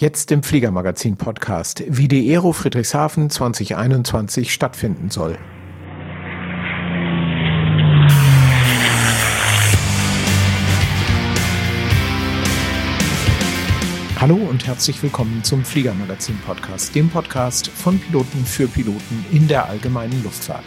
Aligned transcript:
Jetzt 0.00 0.30
im 0.30 0.44
Fliegermagazin-Podcast, 0.44 1.82
wie 1.88 2.06
die 2.06 2.30
Aero 2.30 2.52
Friedrichshafen 2.52 3.30
2021 3.30 4.54
stattfinden 4.54 5.10
soll. 5.10 5.36
Hallo 14.20 14.36
und 14.36 14.68
herzlich 14.68 15.02
willkommen 15.02 15.42
zum 15.42 15.64
Fliegermagazin-Podcast, 15.64 16.94
dem 16.94 17.10
Podcast 17.10 17.66
von 17.66 17.98
Piloten 17.98 18.44
für 18.44 18.68
Piloten 18.68 19.24
in 19.32 19.48
der 19.48 19.68
allgemeinen 19.68 20.22
Luftfahrt. 20.22 20.62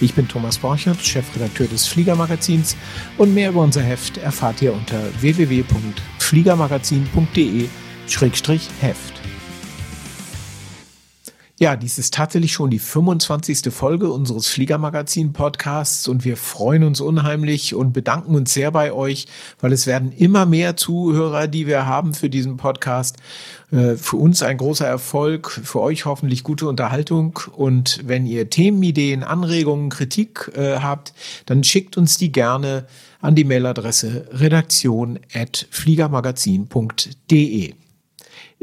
Ich 0.00 0.14
bin 0.14 0.26
Thomas 0.26 0.58
Borchert, 0.58 1.00
Chefredakteur 1.00 1.68
des 1.68 1.86
Fliegermagazins 1.86 2.76
und 3.18 3.34
mehr 3.34 3.50
über 3.50 3.62
unser 3.62 3.82
Heft 3.82 4.18
erfahrt 4.18 4.60
ihr 4.62 4.72
unter 4.72 4.98
www.fliegermagazin.de 5.20 7.68
Heft. 8.80 9.14
Ja, 11.56 11.76
dies 11.76 11.98
ist 11.98 12.14
tatsächlich 12.14 12.52
schon 12.52 12.70
die 12.70 12.80
25. 12.80 13.72
Folge 13.72 14.10
unseres 14.10 14.48
Fliegermagazin-Podcasts 14.48 16.08
und 16.08 16.24
wir 16.24 16.36
freuen 16.36 16.82
uns 16.82 17.00
unheimlich 17.00 17.76
und 17.76 17.92
bedanken 17.92 18.34
uns 18.34 18.52
sehr 18.52 18.72
bei 18.72 18.92
euch, 18.92 19.26
weil 19.60 19.72
es 19.72 19.86
werden 19.86 20.10
immer 20.10 20.46
mehr 20.46 20.76
Zuhörer, 20.76 21.46
die 21.46 21.68
wir 21.68 21.86
haben 21.86 22.12
für 22.12 22.28
diesen 22.28 22.56
Podcast. 22.56 23.18
Äh, 23.70 23.94
für 23.94 24.16
uns 24.16 24.42
ein 24.42 24.58
großer 24.58 24.88
Erfolg, 24.88 25.48
für 25.48 25.80
euch 25.80 26.06
hoffentlich 26.06 26.42
gute 26.42 26.66
Unterhaltung 26.66 27.38
und 27.52 28.00
wenn 28.04 28.26
ihr 28.26 28.50
Themenideen, 28.50 29.22
Anregungen, 29.22 29.90
Kritik 29.90 30.50
äh, 30.56 30.80
habt, 30.80 31.14
dann 31.46 31.62
schickt 31.62 31.96
uns 31.96 32.18
die 32.18 32.32
gerne 32.32 32.88
an 33.20 33.36
die 33.36 33.44
Mailadresse 33.44 34.26
redaktion 34.32 35.20
at 35.32 35.68
fliegermagazin.de. 35.70 37.74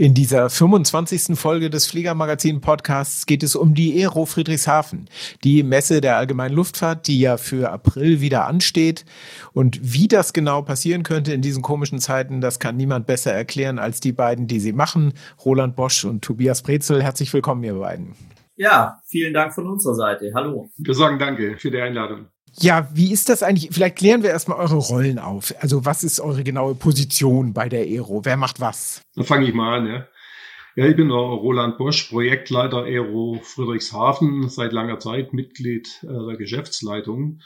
In 0.01 0.15
dieser 0.15 0.49
25. 0.49 1.37
Folge 1.37 1.69
des 1.69 1.85
Fliegermagazin 1.85 2.59
Podcasts 2.59 3.27
geht 3.27 3.43
es 3.43 3.55
um 3.55 3.75
die 3.75 4.01
Aero 4.01 4.25
Friedrichshafen, 4.25 5.07
die 5.43 5.61
Messe 5.61 6.01
der 6.01 6.17
allgemeinen 6.17 6.55
Luftfahrt, 6.55 7.05
die 7.05 7.19
ja 7.19 7.37
für 7.37 7.69
April 7.69 8.19
wieder 8.19 8.47
ansteht. 8.47 9.05
Und 9.53 9.79
wie 9.93 10.07
das 10.07 10.33
genau 10.33 10.63
passieren 10.63 11.03
könnte 11.03 11.33
in 11.33 11.43
diesen 11.43 11.61
komischen 11.61 11.99
Zeiten, 11.99 12.41
das 12.41 12.57
kann 12.57 12.77
niemand 12.77 13.05
besser 13.05 13.31
erklären 13.31 13.77
als 13.77 13.99
die 13.99 14.11
beiden, 14.11 14.47
die 14.47 14.59
sie 14.59 14.73
machen, 14.73 15.13
Roland 15.45 15.75
Bosch 15.75 16.03
und 16.03 16.23
Tobias 16.23 16.63
Brezel. 16.63 17.03
Herzlich 17.03 17.31
willkommen, 17.31 17.63
ihr 17.63 17.75
beiden. 17.75 18.15
Ja, 18.55 19.03
vielen 19.05 19.35
Dank 19.35 19.53
von 19.53 19.67
unserer 19.67 19.93
Seite. 19.93 20.31
Hallo. 20.33 20.71
Wir 20.77 20.95
sagen 20.95 21.19
Danke 21.19 21.59
für 21.59 21.69
die 21.69 21.79
Einladung. 21.79 22.25
Ja, 22.59 22.89
wie 22.93 23.11
ist 23.11 23.29
das 23.29 23.43
eigentlich? 23.43 23.69
Vielleicht 23.71 23.97
klären 23.97 24.23
wir 24.23 24.29
erstmal 24.29 24.57
eure 24.57 24.75
Rollen 24.75 25.19
auf. 25.19 25.53
Also 25.59 25.85
was 25.85 26.03
ist 26.03 26.19
eure 26.19 26.43
genaue 26.43 26.75
Position 26.75 27.53
bei 27.53 27.69
der 27.69 27.81
Aero? 27.81 28.25
Wer 28.25 28.37
macht 28.37 28.59
was? 28.59 29.01
Dann 29.15 29.25
fange 29.25 29.47
ich 29.47 29.53
mal 29.53 29.79
an. 29.79 29.87
Ja. 29.87 30.07
ja, 30.75 30.85
ich 30.85 30.95
bin 30.95 31.07
der 31.07 31.17
Roland 31.17 31.77
Bosch, 31.77 32.03
Projektleiter 32.09 32.83
Aero 32.83 33.39
Friedrichshafen, 33.43 34.49
seit 34.49 34.73
langer 34.73 34.99
Zeit 34.99 35.33
Mitglied 35.33 35.87
äh, 36.03 36.07
der 36.07 36.37
Geschäftsleitung 36.37 37.39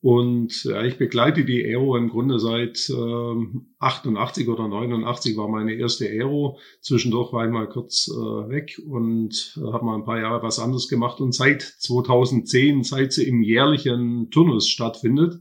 und 0.00 0.62
ja, 0.62 0.84
ich 0.84 0.96
begleite 0.96 1.44
die 1.44 1.64
Aero 1.64 1.96
im 1.96 2.08
Grunde 2.08 2.38
seit 2.38 2.88
ähm, 2.88 3.74
88 3.80 4.48
oder 4.48 4.68
89 4.68 5.36
war 5.36 5.48
meine 5.48 5.74
erste 5.74 6.06
Aero. 6.06 6.58
Zwischendurch 6.80 7.32
war 7.32 7.44
ich 7.44 7.50
mal 7.50 7.68
kurz 7.68 8.08
äh, 8.08 8.48
weg 8.48 8.80
und 8.86 9.58
äh, 9.58 9.72
habe 9.72 9.84
mal 9.84 9.96
ein 9.96 10.04
paar 10.04 10.20
Jahre 10.20 10.42
was 10.44 10.60
anderes 10.60 10.88
gemacht. 10.88 11.20
Und 11.20 11.34
seit 11.34 11.62
2010, 11.62 12.84
seit 12.84 13.12
sie 13.12 13.26
im 13.26 13.42
jährlichen 13.42 14.30
Turnus 14.30 14.68
stattfindet, 14.68 15.40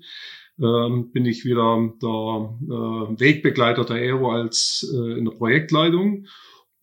ähm, 0.59 1.11
bin 1.11 1.25
ich 1.25 1.45
wieder 1.45 1.93
der 2.01 2.57
äh, 2.63 3.19
Wegbegleiter 3.19 3.85
der 3.85 3.97
Aero 3.97 4.31
als 4.31 4.91
äh, 4.91 5.19
in 5.19 5.25
der 5.25 5.33
Projektleitung. 5.33 6.25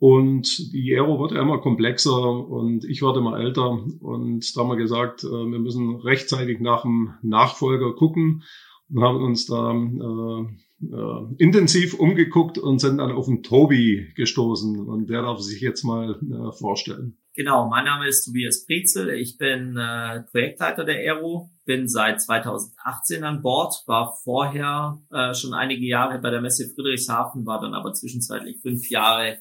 Und 0.05 0.75
die 0.75 0.95
Aero 0.95 1.19
wird 1.19 1.33
immer 1.33 1.63
komplexer 1.63 2.47
und 2.47 2.85
ich 2.85 3.01
werde 3.01 3.21
immer 3.21 3.39
älter. 3.39 3.71
Und 3.71 4.55
da 4.55 4.61
haben 4.61 4.69
wir 4.69 4.77
gesagt, 4.77 5.25
äh, 5.25 5.29
wir 5.29 5.59
müssen 5.59 5.97
rechtzeitig 5.97 6.61
nach 6.61 6.83
dem 6.83 7.15
Nachfolger 7.23 7.95
gucken 7.95 8.43
und 8.91 9.03
haben 9.03 9.25
uns 9.25 9.47
da 9.47 9.73
äh, 9.73 10.45
äh, 10.93 11.35
intensiv 11.39 11.95
umgeguckt 11.95 12.59
und 12.59 12.81
sind 12.81 12.99
dann 12.99 13.13
auf 13.13 13.25
den 13.25 13.43
Tobi 13.43 14.13
gestoßen. 14.15 14.79
Und 14.79 15.09
der 15.09 15.23
darf 15.23 15.41
sich 15.41 15.63
jetzt 15.63 15.85
mal 15.85 16.21
äh, 16.21 16.53
vorstellen. 16.53 17.17
Genau, 17.35 17.71
mein 17.71 17.87
Name 17.87 18.07
ist 18.07 18.27
Tobias 18.27 18.67
Prezel. 18.67 19.09
Ich 19.09 19.39
bin 19.39 19.79
äh, 19.79 20.21
Projektleiter 20.31 20.85
der 20.85 20.97
Aero, 20.97 21.49
bin 21.65 21.89
seit 21.89 22.21
2018 22.21 23.25
an 23.25 23.41
Bord, 23.41 23.73
war 23.87 24.15
vorher 24.23 25.01
äh, 25.11 25.33
schon 25.33 25.55
einige 25.55 25.87
Jahre 25.87 26.19
bei 26.19 26.29
der 26.29 26.43
Messe 26.43 26.69
Friedrichshafen, 26.75 27.47
war 27.47 27.63
dann 27.63 27.73
aber 27.73 27.95
zwischenzeitlich 27.95 28.61
fünf 28.61 28.91
Jahre 28.91 29.39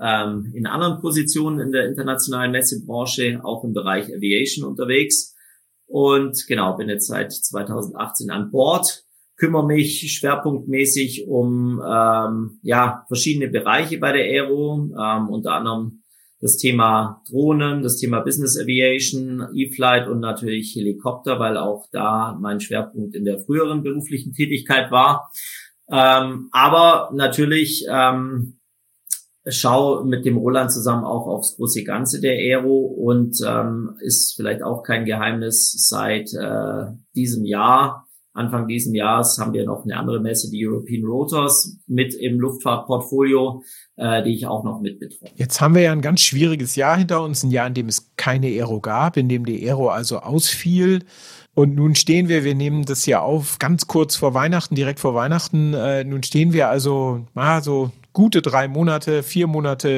ähm, 0.00 0.52
in 0.54 0.66
anderen 0.66 1.00
Positionen 1.00 1.60
in 1.60 1.72
der 1.72 1.86
internationalen 1.86 2.52
Messebranche, 2.52 3.40
auch 3.42 3.64
im 3.64 3.72
Bereich 3.72 4.06
Aviation 4.06 4.68
unterwegs. 4.68 5.34
Und 5.86 6.46
genau, 6.46 6.76
bin 6.76 6.88
jetzt 6.88 7.06
seit 7.06 7.32
2018 7.32 8.30
an 8.30 8.50
Bord, 8.50 9.04
kümmere 9.36 9.66
mich 9.66 10.12
schwerpunktmäßig 10.12 11.26
um 11.28 11.82
ähm, 11.84 12.58
ja, 12.62 13.04
verschiedene 13.08 13.48
Bereiche 13.48 13.98
bei 13.98 14.12
der 14.12 14.24
Aero, 14.24 14.90
ähm, 14.98 15.28
unter 15.28 15.52
anderem 15.52 16.02
das 16.40 16.56
Thema 16.56 17.22
Drohnen, 17.30 17.82
das 17.82 17.98
Thema 17.98 18.20
Business 18.20 18.58
Aviation, 18.58 19.46
E-Flight 19.54 20.08
und 20.08 20.18
natürlich 20.18 20.74
Helikopter, 20.74 21.38
weil 21.38 21.56
auch 21.56 21.86
da 21.92 22.36
mein 22.40 22.60
Schwerpunkt 22.60 23.14
in 23.14 23.24
der 23.24 23.38
früheren 23.38 23.84
beruflichen 23.84 24.32
Tätigkeit 24.32 24.90
war. 24.90 25.30
Ähm, 25.88 26.48
aber 26.50 27.10
natürlich 27.14 27.86
ähm, 27.88 28.58
schau 29.46 30.04
mit 30.04 30.24
dem 30.24 30.36
Roland 30.36 30.72
zusammen 30.72 31.04
auch 31.04 31.26
aufs 31.26 31.56
große 31.56 31.84
Ganze 31.84 32.20
der 32.20 32.34
Aero 32.34 32.78
und 32.78 33.36
ähm, 33.46 33.96
ist 34.00 34.34
vielleicht 34.36 34.62
auch 34.62 34.82
kein 34.82 35.04
Geheimnis 35.04 35.72
seit 35.88 36.32
äh, 36.34 36.92
diesem 37.14 37.44
Jahr. 37.44 38.06
Anfang 38.34 38.66
diesem 38.66 38.94
Jahres 38.94 39.36
haben 39.38 39.52
wir 39.52 39.66
noch 39.66 39.84
eine 39.84 39.96
andere 39.96 40.18
Messe, 40.18 40.50
die 40.50 40.66
European 40.66 41.04
Rotors, 41.04 41.76
mit 41.86 42.14
im 42.14 42.40
Luftfahrtportfolio, 42.40 43.62
äh, 43.96 44.22
die 44.22 44.34
ich 44.34 44.46
auch 44.46 44.64
noch 44.64 44.80
mit 44.80 45.00
betreue. 45.00 45.28
Jetzt 45.34 45.60
haben 45.60 45.74
wir 45.74 45.82
ja 45.82 45.92
ein 45.92 46.00
ganz 46.00 46.20
schwieriges 46.20 46.74
Jahr 46.74 46.96
hinter 46.96 47.22
uns, 47.22 47.42
ein 47.42 47.50
Jahr, 47.50 47.66
in 47.66 47.74
dem 47.74 47.88
es 47.88 48.10
keine 48.16 48.46
Aero 48.46 48.80
gab, 48.80 49.18
in 49.18 49.28
dem 49.28 49.44
die 49.44 49.68
Aero 49.68 49.90
also 49.90 50.20
ausfiel. 50.20 51.00
Und 51.54 51.74
nun 51.74 51.94
stehen 51.94 52.28
wir, 52.28 52.44
wir 52.44 52.54
nehmen 52.54 52.86
das 52.86 53.04
ja 53.04 53.20
auf, 53.20 53.58
ganz 53.58 53.86
kurz 53.86 54.16
vor 54.16 54.32
Weihnachten, 54.32 54.76
direkt 54.76 55.00
vor 55.00 55.14
Weihnachten. 55.14 55.74
Äh, 55.74 56.04
nun 56.04 56.22
stehen 56.22 56.54
wir 56.54 56.70
also 56.70 57.26
mal 57.34 57.62
so 57.62 57.90
gute 58.12 58.42
drei 58.42 58.68
Monate, 58.68 59.22
vier 59.22 59.46
Monate 59.46 59.88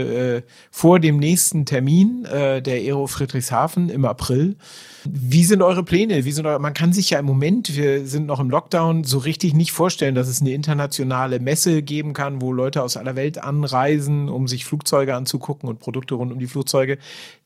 äh, 0.45 0.51
vor 0.71 1.01
dem 1.01 1.19
nächsten 1.19 1.67
Termin 1.67 2.25
äh, 2.25 2.63
der 2.63 2.77
Aero 2.77 3.07
Friedrichshafen 3.07 3.89
im 3.89 4.05
April. 4.05 4.57
Wie 5.05 5.45
sind 5.45 5.63
eure 5.63 5.83
Pläne? 5.83 6.25
Wie 6.25 6.33
sind 6.33 6.47
eure, 6.47 6.61
man 6.61 6.75
kann 6.75 6.93
sich 6.93 7.11
ja 7.11 7.19
im 7.19 7.27
Moment, 7.27 7.77
wir 7.77 8.07
sind 8.07 8.27
noch 8.27 8.41
im 8.41 8.51
Lockdown, 8.51 9.05
so 9.05 9.19
richtig 9.19 9.55
nicht 9.55 9.73
vorstellen, 9.73 10.15
dass 10.15 10.29
es 10.29 10.41
eine 10.41 10.53
internationale 10.53 11.41
Messe 11.41 11.83
geben 11.83 12.13
kann, 12.13 12.41
wo 12.41 12.53
Leute 12.53 12.83
aus 12.83 12.97
aller 12.97 13.17
Welt 13.17 13.43
anreisen, 13.43 14.29
um 14.29 14.49
sich 14.49 14.65
Flugzeuge 14.65 15.15
anzugucken 15.15 15.69
und 15.69 15.81
Produkte 15.81 16.15
rund 16.15 16.33
um 16.33 16.39
die 16.39 16.47
Flugzeuge. 16.47 16.99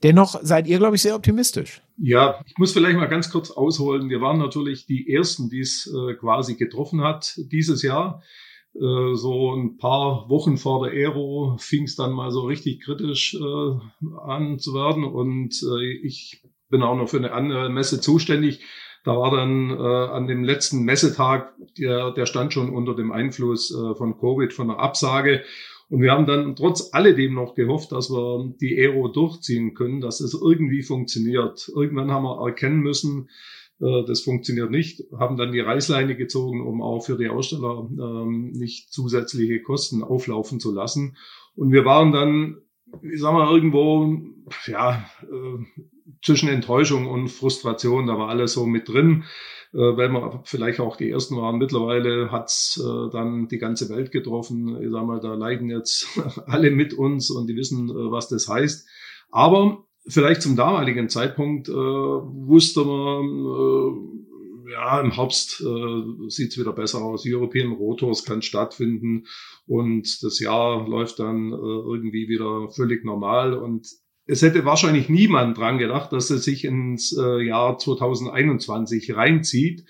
Dennoch 0.03 0.39
seid 0.43 0.67
ihr, 0.67 0.79
glaube 0.79 0.97
ich, 0.97 1.03
sehr 1.03 1.17
optimistisch. 1.17 1.83
Ja, 1.97 2.41
ich 2.47 2.57
muss 2.59 2.73
vielleicht 2.73 2.97
mal 2.97 3.07
ganz 3.07 3.31
kurz 3.31 3.51
ausholen. 3.51 4.09
Wir 4.09 4.21
waren 4.21 4.39
natürlich 4.39 4.87
die 4.87 5.13
Ersten, 5.13 5.51
die 5.51 5.61
es 5.61 5.93
äh, 5.93 6.15
quasi 6.15 6.55
getroffen 6.55 7.03
hat 7.03 7.41
dieses 7.51 7.83
Jahr. 7.83 8.23
Äh, 8.75 9.15
so 9.15 9.55
ein 9.55 9.77
paar 9.77 10.29
Wochen 10.29 10.57
vor 10.57 10.85
der 10.85 10.93
Aero 10.93 11.57
fing 11.59 11.85
es 11.85 11.97
dann 11.97 12.13
mal 12.13 12.31
so 12.31 12.43
richtig 12.43 12.83
kritisch 12.83 13.35
äh, 13.35 14.19
an 14.25 14.59
zu 14.59 14.75
werden 14.75 15.05
und 15.05 15.55
äh, 15.63 16.07
ich 16.07 16.43
bin 16.69 16.83
auch 16.83 16.97
noch 16.97 17.09
für 17.09 17.17
eine 17.17 17.33
andere 17.33 17.71
Messe 17.71 18.01
zuständig. 18.01 18.61
Da 19.05 19.17
war 19.17 19.31
dann 19.31 19.71
äh, 19.71 20.13
an 20.13 20.27
dem 20.27 20.45
letzten 20.45 20.85
Messetag, 20.85 21.55
der, 21.79 22.11
der 22.11 22.27
stand 22.27 22.53
schon 22.53 22.71
unter 22.71 22.95
dem 22.95 23.11
Einfluss 23.11 23.73
äh, 23.73 23.95
von 23.95 24.19
Covid, 24.19 24.53
von 24.53 24.71
einer 24.71 24.81
Absage. 24.81 25.45
Und 25.89 26.03
wir 26.03 26.13
haben 26.13 26.27
dann 26.27 26.55
trotz 26.55 26.91
alledem 26.93 27.35
noch 27.35 27.55
gehofft, 27.55 27.93
dass 27.93 28.11
wir 28.11 28.53
die 28.61 28.77
Aero 28.77 29.09
durchziehen 29.09 29.73
können, 29.73 30.03
dass 30.03 30.21
es 30.21 30.35
irgendwie 30.35 30.83
funktioniert. 30.83 31.71
Irgendwann 31.75 32.11
haben 32.11 32.25
wir 32.25 32.47
erkennen 32.47 32.81
müssen, 32.81 33.31
das 33.81 34.23
funktioniert 34.23 34.71
nicht, 34.71 35.05
haben 35.17 35.37
dann 35.37 35.53
die 35.53 35.61
Reißleine 35.61 36.17
gezogen, 36.17 36.67
um 36.67 36.83
auch 36.83 37.05
für 37.05 37.17
die 37.17 37.29
Aussteller 37.29 37.89
ähm, 37.91 38.51
nicht 38.51 38.93
zusätzliche 38.93 39.63
Kosten 39.63 40.03
auflaufen 40.03 40.59
zu 40.59 40.75
lassen. 40.75 41.17
Und 41.55 41.71
wir 41.71 41.85
waren 41.85 42.13
dann, 42.13 42.59
ich 43.03 43.21
sag 43.21 43.33
mal, 43.33 43.55
irgendwo, 43.55 44.19
ja, 44.67 45.09
äh, 45.23 45.83
zwischen 46.23 46.49
Enttäuschung 46.49 47.07
und 47.07 47.29
Frustration, 47.29 48.07
da 48.07 48.19
war 48.19 48.29
alles 48.29 48.53
so 48.55 48.67
mit 48.67 48.89
drin, 48.89 49.25
äh, 49.73 49.79
weil 49.79 50.09
wir 50.11 50.41
vielleicht 50.45 50.81
auch 50.81 50.97
die 50.97 51.11
Ersten 51.11 51.37
waren. 51.37 51.59
Mittlerweile 51.59 52.31
hat's 52.33 52.83
äh, 52.83 53.11
dann 53.13 53.49
die 53.49 53.59
ganze 53.59 53.89
Welt 53.89 54.11
getroffen. 54.11 54.81
Ich 54.83 54.91
sag 54.91 55.07
mal, 55.07 55.21
da 55.21 55.35
leiden 55.35 55.71
jetzt 55.71 56.19
alle 56.47 56.71
mit 56.71 56.95
uns 56.95 57.31
und 57.31 57.47
die 57.49 57.57
wissen, 57.57 57.91
äh, 57.91 58.11
was 58.11 58.29
das 58.29 58.49
heißt. 58.49 58.89
Aber 59.31 59.88
vielleicht 60.09 60.43
zum 60.43 60.57
damaligen 60.57 61.09
Zeitpunkt 61.09 61.69
äh, 61.69 61.73
wusste 61.73 62.85
man, 62.85 64.25
äh, 64.67 64.73
ja, 64.73 65.01
im 65.01 65.13
Herbst 65.13 65.61
äh, 65.61 66.29
sieht 66.29 66.59
wieder 66.59 66.73
besser 66.73 67.03
aus. 67.03 67.25
European 67.27 67.73
Rotors 67.73 68.25
kann 68.25 68.43
stattfinden 68.43 69.27
und 69.67 70.23
das 70.23 70.41
Jahr 70.41 70.87
läuft 70.89 71.19
dann 71.19 71.53
äh, 71.53 71.57
irgendwie 71.57 72.29
wieder 72.29 72.69
völlig 72.71 73.05
normal. 73.05 73.55
Und 73.55 73.87
es 74.27 74.43
hätte 74.43 74.65
wahrscheinlich 74.65 75.09
niemand 75.09 75.57
dran 75.57 75.79
gedacht, 75.79 76.13
dass 76.13 76.31
es 76.31 76.45
sich 76.45 76.65
ins 76.65 77.17
äh, 77.17 77.43
Jahr 77.43 77.79
2021 77.79 79.17
reinzieht. 79.17 79.85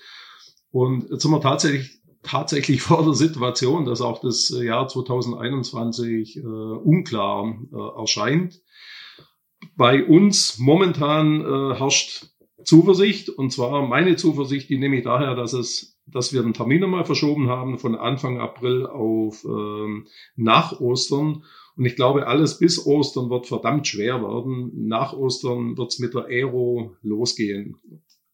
Und 0.71 1.09
jetzt 1.09 1.23
sind 1.23 1.31
wir 1.31 1.41
tatsächlich 1.41 1.99
tatsächlich 2.23 2.81
vor 2.81 3.03
der 3.03 3.13
Situation, 3.13 3.85
dass 3.85 4.01
auch 4.01 4.21
das 4.21 4.49
Jahr 4.49 4.87
2021 4.87 6.37
äh, 6.37 6.41
unklar 6.41 7.57
äh, 7.71 7.99
erscheint. 7.99 8.61
Bei 9.75 10.05
uns 10.05 10.57
momentan 10.59 11.41
äh, 11.41 11.75
herrscht 11.75 12.27
Zuversicht. 12.63 13.29
Und 13.29 13.51
zwar 13.51 13.87
meine 13.87 14.15
Zuversicht, 14.15 14.69
die 14.69 14.77
nehme 14.77 14.97
ich 14.97 15.03
daher, 15.03 15.35
dass 15.35 15.53
es, 15.53 15.99
dass 16.05 16.33
wir 16.33 16.43
den 16.43 16.53
Termin 16.53 16.83
einmal 16.83 17.05
verschoben 17.05 17.49
haben 17.49 17.77
von 17.77 17.95
Anfang 17.95 18.39
April 18.39 18.85
auf 18.85 19.45
ähm, 19.45 20.07
nach 20.35 20.79
Ostern. 20.79 21.43
Und 21.75 21.85
ich 21.85 21.95
glaube, 21.95 22.27
alles 22.27 22.59
bis 22.59 22.85
Ostern 22.85 23.29
wird 23.29 23.47
verdammt 23.47 23.87
schwer 23.87 24.21
werden. 24.21 24.71
Nach 24.87 25.13
Ostern 25.13 25.77
wird 25.77 25.91
es 25.91 25.99
mit 25.99 26.13
der 26.13 26.25
Aero 26.25 26.95
losgehen 27.01 27.77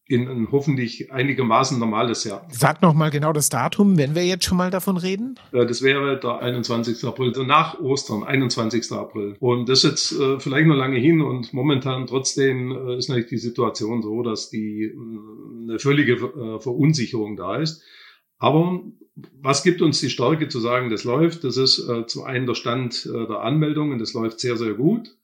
in 0.08 0.28
ein 0.28 0.52
hoffentlich 0.52 1.12
einigermaßen 1.12 1.80
normales 1.80 2.26
Jahr. 2.26 2.48
Sag 2.52 2.82
noch 2.84 2.94
mal 2.94 3.10
genau 3.10 3.34
das 3.34 3.50
Datum, 3.50 3.98
wenn 3.98 4.14
wir 4.14 4.24
jetzt 4.24 4.46
schon 4.46 4.58
mal 4.58 4.70
davon 4.70 4.98
reden. 4.98 5.36
Das 5.52 5.82
wäre 5.82 6.20
der 6.20 6.40
21. 6.40 7.04
April, 7.06 7.30
also 7.30 7.44
nach 7.44 7.80
Ostern, 7.80 8.24
21. 8.24 8.92
April. 8.92 9.36
Und 9.40 9.68
das 9.68 9.84
ist 9.84 9.90
jetzt 9.90 10.20
äh, 10.20 10.40
vielleicht 10.40 10.68
noch 10.68 10.76
lange 10.76 11.00
hin 11.00 11.22
und 11.22 11.54
momentan 11.54 12.06
trotzdem 12.06 12.72
äh, 12.72 12.98
ist 12.98 13.10
natürlich 13.10 13.30
die 13.30 13.38
Situation 13.38 14.04
so, 14.04 14.22
dass 14.22 14.50
die 14.50 14.84
äh, 14.84 15.64
eine 15.64 15.80
völlige 15.80 16.14
äh, 16.14 16.60
Verunsicherung 16.60 17.36
da 17.36 17.58
ist. 17.58 17.82
Aber 18.38 18.84
was 19.42 19.64
gibt 19.64 19.82
uns 19.82 20.02
die 20.02 20.10
Stärke 20.10 20.50
zu 20.50 20.60
sagen, 20.60 20.92
das 20.92 21.04
läuft? 21.04 21.44
Das 21.44 21.58
ist 21.58 21.80
äh, 21.80 22.06
zum 22.06 22.26
einen 22.26 22.46
der 22.46 22.54
Stand 22.54 23.10
äh, 23.12 23.26
der 23.26 23.40
Anmeldungen, 23.40 23.98
das 23.98 24.14
läuft 24.14 24.40
sehr, 24.40 24.58
sehr 24.58 24.74
gut 24.74 25.16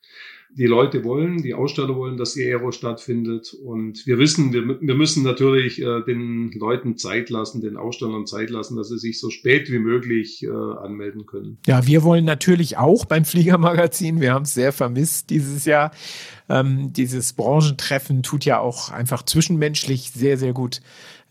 die 0.53 0.65
Leute 0.65 1.03
wollen, 1.03 1.41
die 1.41 1.53
Aussteller 1.53 1.95
wollen, 1.95 2.17
dass 2.17 2.33
die 2.33 2.43
Aero 2.45 2.71
stattfindet. 2.71 3.53
Und 3.53 4.05
wir 4.05 4.17
wissen, 4.17 4.51
wir, 4.51 4.81
wir 4.81 4.95
müssen 4.95 5.23
natürlich 5.23 5.81
äh, 5.81 6.01
den 6.01 6.51
Leuten 6.51 6.97
Zeit 6.97 7.29
lassen, 7.29 7.61
den 7.61 7.77
Ausstellern 7.77 8.25
Zeit 8.25 8.49
lassen, 8.49 8.75
dass 8.75 8.89
sie 8.89 8.97
sich 8.97 9.19
so 9.19 9.29
spät 9.29 9.71
wie 9.71 9.79
möglich 9.79 10.43
äh, 10.43 10.49
anmelden 10.49 11.25
können. 11.25 11.57
Ja, 11.65 11.87
wir 11.87 12.03
wollen 12.03 12.25
natürlich 12.25 12.77
auch 12.77 13.05
beim 13.05 13.23
Fliegermagazin, 13.23 14.19
wir 14.19 14.33
haben 14.33 14.43
es 14.43 14.53
sehr 14.53 14.73
vermisst 14.73 15.29
dieses 15.29 15.65
Jahr. 15.65 15.91
Ähm, 16.49 16.91
dieses 16.91 17.33
Branchentreffen 17.33 18.23
tut 18.23 18.43
ja 18.43 18.59
auch 18.59 18.89
einfach 18.89 19.23
zwischenmenschlich 19.23 20.11
sehr, 20.11 20.37
sehr 20.37 20.53
gut 20.53 20.81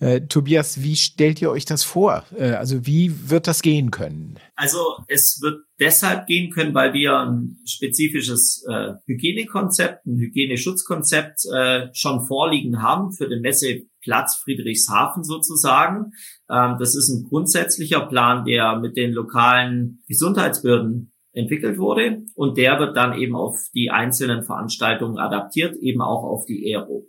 äh, 0.01 0.23
Tobias, 0.23 0.83
wie 0.83 0.97
stellt 0.97 1.43
ihr 1.43 1.51
euch 1.51 1.67
das 1.67 1.85
vor? 1.85 2.25
Äh, 2.37 2.53
also 2.53 2.87
wie 2.87 3.31
wird 3.31 3.47
das 3.47 3.61
gehen 3.61 3.91
können? 3.91 4.39
Also 4.57 4.79
es 5.09 5.41
wird 5.43 5.61
deshalb 5.79 6.27
gehen 6.27 6.51
können, 6.51 6.75
weil 6.75 6.95
wir 6.95 7.19
ein 7.19 7.59
spezifisches 7.67 8.65
äh, 8.69 8.95
Hygienekonzept, 9.07 10.07
ein 10.07 10.17
Hygieneschutzkonzept 10.19 11.41
äh, 11.55 11.89
schon 11.93 12.27
vorliegen 12.27 12.83
haben 12.83 13.13
für 13.13 13.29
den 13.29 13.43
Messeplatz 13.43 14.37
Friedrichshafen 14.43 15.23
sozusagen. 15.23 16.13
Ähm, 16.51 16.77
das 16.79 16.95
ist 16.95 17.11
ein 17.11 17.29
grundsätzlicher 17.29 18.07
Plan, 18.07 18.47
der 18.47 18.79
mit 18.79 18.97
den 18.97 19.13
lokalen 19.13 20.03
Gesundheitsbehörden 20.09 21.13
entwickelt 21.33 21.79
wurde 21.79 22.23
und 22.35 22.57
der 22.59 22.79
wird 22.79 22.97
dann 22.97 23.17
eben 23.19 23.37
auf 23.37 23.57
die 23.75 23.91
einzelnen 23.91 24.43
Veranstaltungen 24.43 25.19
adaptiert, 25.19 25.77
eben 25.77 26.01
auch 26.01 26.25
auf 26.25 26.45
die 26.47 26.75
Aero. 26.75 27.07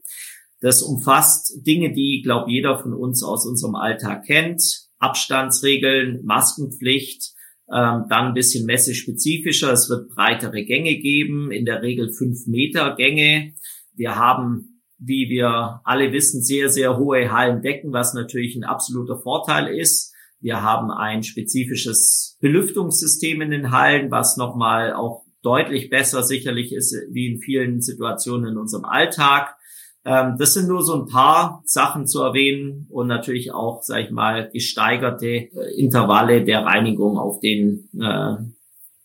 Das 0.61 0.83
umfasst 0.83 1.65
Dinge, 1.65 1.91
die, 1.91 2.21
glaube 2.23 2.51
jeder 2.51 2.79
von 2.79 2.93
uns 2.93 3.23
aus 3.23 3.45
unserem 3.45 3.75
Alltag 3.75 4.25
kennt. 4.25 4.63
Abstandsregeln, 4.99 6.23
Maskenpflicht, 6.23 7.33
ähm, 7.73 8.05
dann 8.09 8.27
ein 8.27 8.33
bisschen 8.33 8.65
messespezifischer. 8.65 9.73
Es 9.73 9.89
wird 9.89 10.09
breitere 10.09 10.63
Gänge 10.63 10.97
geben, 10.97 11.51
in 11.51 11.65
der 11.65 11.81
Regel 11.81 12.13
fünf 12.13 12.45
Meter 12.45 12.95
Gänge. 12.95 13.53
Wir 13.95 14.15
haben, 14.15 14.83
wie 14.99 15.29
wir 15.29 15.81
alle 15.83 16.11
wissen, 16.13 16.43
sehr, 16.43 16.69
sehr 16.69 16.97
hohe 16.97 17.31
Hallendecken, 17.31 17.91
was 17.91 18.13
natürlich 18.13 18.55
ein 18.55 18.63
absoluter 18.63 19.17
Vorteil 19.17 19.73
ist. 19.75 20.13
Wir 20.39 20.61
haben 20.61 20.91
ein 20.91 21.23
spezifisches 21.23 22.37
Belüftungssystem 22.39 23.41
in 23.41 23.51
den 23.51 23.71
Hallen, 23.71 24.11
was 24.11 24.37
nochmal 24.37 24.93
auch 24.93 25.23
deutlich 25.41 25.89
besser 25.89 26.23
sicherlich 26.23 26.73
ist, 26.73 26.95
wie 27.11 27.33
in 27.33 27.39
vielen 27.39 27.81
Situationen 27.81 28.51
in 28.51 28.57
unserem 28.57 28.85
Alltag. 28.85 29.55
Ähm, 30.03 30.35
das 30.39 30.53
sind 30.53 30.67
nur 30.67 30.83
so 30.83 31.01
ein 31.01 31.07
paar 31.07 31.61
Sachen 31.65 32.07
zu 32.07 32.21
erwähnen 32.21 32.87
und 32.89 33.07
natürlich 33.07 33.53
auch, 33.53 33.83
sag 33.83 34.05
ich 34.05 34.11
mal, 34.11 34.49
gesteigerte 34.51 35.27
äh, 35.27 35.49
Intervalle 35.77 36.43
der 36.43 36.65
Reinigung 36.65 37.17
auf 37.17 37.39
den 37.39 37.89
äh, 37.99 38.37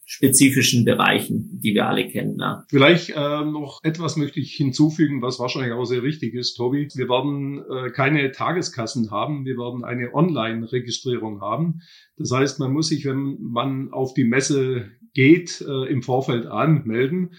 spezifischen 0.08 0.84
Bereichen, 0.84 1.60
die 1.60 1.74
wir 1.74 1.88
alle 1.88 2.08
kennen. 2.08 2.36
Ne? 2.36 2.64
Vielleicht 2.68 3.10
äh, 3.10 3.44
noch 3.44 3.80
etwas 3.82 4.16
möchte 4.16 4.38
ich 4.38 4.54
hinzufügen, 4.54 5.20
was 5.20 5.40
wahrscheinlich 5.40 5.72
auch 5.72 5.84
sehr 5.84 6.04
wichtig 6.04 6.32
ist, 6.32 6.54
Tobi. 6.54 6.88
Wir 6.94 7.08
werden 7.08 7.62
äh, 7.68 7.90
keine 7.90 8.30
Tageskassen 8.30 9.10
haben, 9.10 9.44
wir 9.44 9.56
werden 9.56 9.84
eine 9.84 10.14
Online-Registrierung 10.14 11.40
haben. 11.40 11.80
Das 12.16 12.30
heißt, 12.30 12.60
man 12.60 12.72
muss 12.72 12.88
sich, 12.88 13.04
wenn 13.04 13.36
man 13.40 13.92
auf 13.92 14.14
die 14.14 14.24
Messe 14.24 14.92
geht, 15.12 15.60
äh, 15.60 15.90
im 15.90 16.02
Vorfeld 16.02 16.46
anmelden. 16.46 17.34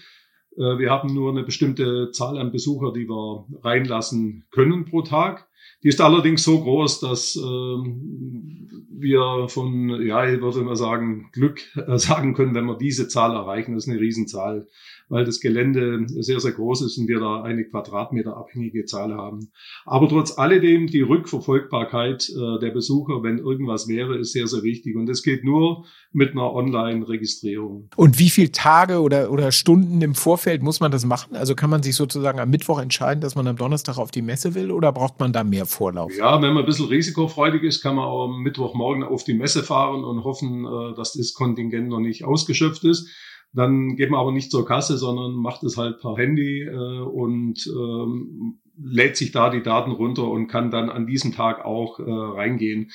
Äh, 0.58 0.78
wir 0.78 0.90
haben 0.90 1.14
nur 1.14 1.30
eine 1.30 1.44
bestimmte 1.44 2.10
Zahl 2.10 2.36
an 2.38 2.52
Besucher, 2.52 2.92
die 2.92 3.08
wir 3.08 3.46
reinlassen 3.62 4.44
können 4.50 4.84
pro 4.84 5.02
Tag. 5.02 5.48
Die 5.82 5.88
ist 5.88 6.00
allerdings 6.00 6.42
so 6.42 6.60
groß, 6.60 7.00
dass 7.00 7.36
ähm, 7.36 8.86
wir 8.90 9.48
von, 9.48 10.02
ja, 10.04 10.28
ich 10.28 10.40
würde 10.40 10.62
mal 10.62 10.74
sagen, 10.74 11.30
Glück 11.32 11.60
äh, 11.76 11.98
sagen 11.98 12.34
können, 12.34 12.54
wenn 12.54 12.66
wir 12.66 12.76
diese 12.76 13.08
Zahl 13.08 13.34
erreichen. 13.34 13.74
Das 13.74 13.86
ist 13.86 13.90
eine 13.90 14.00
Riesenzahl 14.00 14.66
weil 15.08 15.24
das 15.24 15.40
Gelände 15.40 16.06
sehr, 16.08 16.40
sehr 16.40 16.52
groß 16.52 16.82
ist 16.82 16.98
und 16.98 17.08
wir 17.08 17.20
da 17.20 17.42
eine 17.42 17.64
Quadratmeter 17.64 18.36
abhängige 18.36 18.84
Zahl 18.84 19.14
haben. 19.14 19.50
Aber 19.86 20.08
trotz 20.08 20.38
alledem, 20.38 20.86
die 20.86 21.00
Rückverfolgbarkeit 21.00 22.28
äh, 22.28 22.58
der 22.60 22.70
Besucher, 22.70 23.22
wenn 23.22 23.38
irgendwas 23.38 23.88
wäre, 23.88 24.18
ist 24.18 24.32
sehr, 24.32 24.46
sehr 24.46 24.62
wichtig. 24.62 24.96
Und 24.96 25.06
das 25.06 25.22
geht 25.22 25.44
nur 25.44 25.84
mit 26.12 26.32
einer 26.32 26.52
Online-Registrierung. 26.52 27.88
Und 27.96 28.18
wie 28.18 28.30
viele 28.30 28.52
Tage 28.52 29.00
oder, 29.00 29.30
oder 29.30 29.52
Stunden 29.52 30.00
im 30.02 30.14
Vorfeld 30.14 30.62
muss 30.62 30.80
man 30.80 30.90
das 30.90 31.04
machen? 31.04 31.36
Also 31.36 31.54
kann 31.54 31.70
man 31.70 31.82
sich 31.82 31.96
sozusagen 31.96 32.38
am 32.38 32.50
Mittwoch 32.50 32.80
entscheiden, 32.80 33.20
dass 33.20 33.34
man 33.34 33.46
am 33.46 33.56
Donnerstag 33.56 33.98
auf 33.98 34.10
die 34.10 34.22
Messe 34.22 34.54
will 34.54 34.70
oder 34.70 34.92
braucht 34.92 35.20
man 35.20 35.32
da 35.32 35.44
mehr 35.44 35.66
Vorlauf? 35.66 36.16
Ja, 36.16 36.40
wenn 36.42 36.54
man 36.54 36.64
ein 36.64 36.66
bisschen 36.66 36.86
risikofreudig 36.86 37.62
ist, 37.62 37.82
kann 37.82 37.96
man 37.96 38.04
auch 38.04 38.26
am 38.26 38.42
Mittwochmorgen 38.42 39.02
auf 39.04 39.24
die 39.24 39.34
Messe 39.34 39.62
fahren 39.62 40.04
und 40.04 40.24
hoffen, 40.24 40.64
äh, 40.64 40.94
dass 40.94 41.12
das 41.12 41.34
Kontingent 41.34 41.88
noch 41.88 42.00
nicht 42.00 42.24
ausgeschöpft 42.24 42.84
ist. 42.84 43.08
Dann 43.52 43.96
geht 43.96 44.10
man 44.10 44.20
aber 44.20 44.32
nicht 44.32 44.50
zur 44.50 44.66
Kasse, 44.66 44.98
sondern 44.98 45.32
macht 45.32 45.62
es 45.64 45.76
halt 45.76 46.00
per 46.00 46.16
Handy 46.16 46.62
äh, 46.62 47.00
und 47.00 47.66
ähm, 47.66 48.60
lädt 48.80 49.16
sich 49.16 49.32
da 49.32 49.50
die 49.50 49.62
Daten 49.62 49.90
runter 49.90 50.28
und 50.28 50.48
kann 50.48 50.70
dann 50.70 50.90
an 50.90 51.06
diesem 51.06 51.32
Tag 51.32 51.64
auch 51.64 51.98
äh, 51.98 52.04
reingehen 52.04 52.90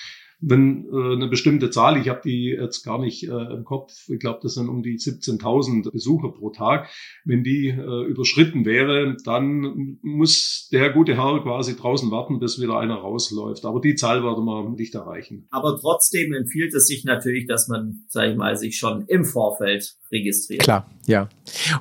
wenn 0.45 0.85
äh, 0.91 1.13
eine 1.13 1.27
bestimmte 1.27 1.69
Zahl, 1.69 1.97
ich 1.97 2.09
habe 2.09 2.21
die 2.23 2.49
jetzt 2.49 2.83
gar 2.83 2.99
nicht 2.99 3.23
äh, 3.23 3.53
im 3.53 3.63
Kopf, 3.63 3.93
ich 4.09 4.19
glaube, 4.19 4.39
das 4.43 4.55
sind 4.55 4.67
um 4.67 4.83
die 4.83 4.97
17.000 4.97 5.91
Besucher 5.91 6.29
pro 6.29 6.49
Tag, 6.49 6.89
wenn 7.23 7.43
die 7.43 7.69
äh, 7.69 8.05
überschritten 8.05 8.65
wäre, 8.65 9.15
dann 9.23 9.99
muss 10.01 10.67
der 10.71 10.91
gute 10.91 11.15
Herr 11.15 11.41
quasi 11.41 11.75
draußen 11.75 12.11
warten, 12.11 12.39
bis 12.39 12.61
wieder 12.61 12.77
einer 12.77 12.95
rausläuft. 12.95 13.65
Aber 13.65 13.79
die 13.79 13.95
Zahl 13.95 14.23
würde 14.23 14.41
man 14.41 14.73
nicht 14.73 14.95
erreichen. 14.95 15.47
Aber 15.49 15.77
trotzdem 15.79 16.33
empfiehlt 16.33 16.73
es 16.73 16.87
sich 16.87 17.05
natürlich, 17.05 17.47
dass 17.47 17.69
man, 17.69 18.03
sage 18.09 18.31
ich 18.31 18.37
mal, 18.37 18.57
sich 18.57 18.77
schon 18.77 19.05
im 19.07 19.23
Vorfeld 19.23 19.95
registriert. 20.13 20.61
Klar, 20.61 20.89
ja. 21.05 21.27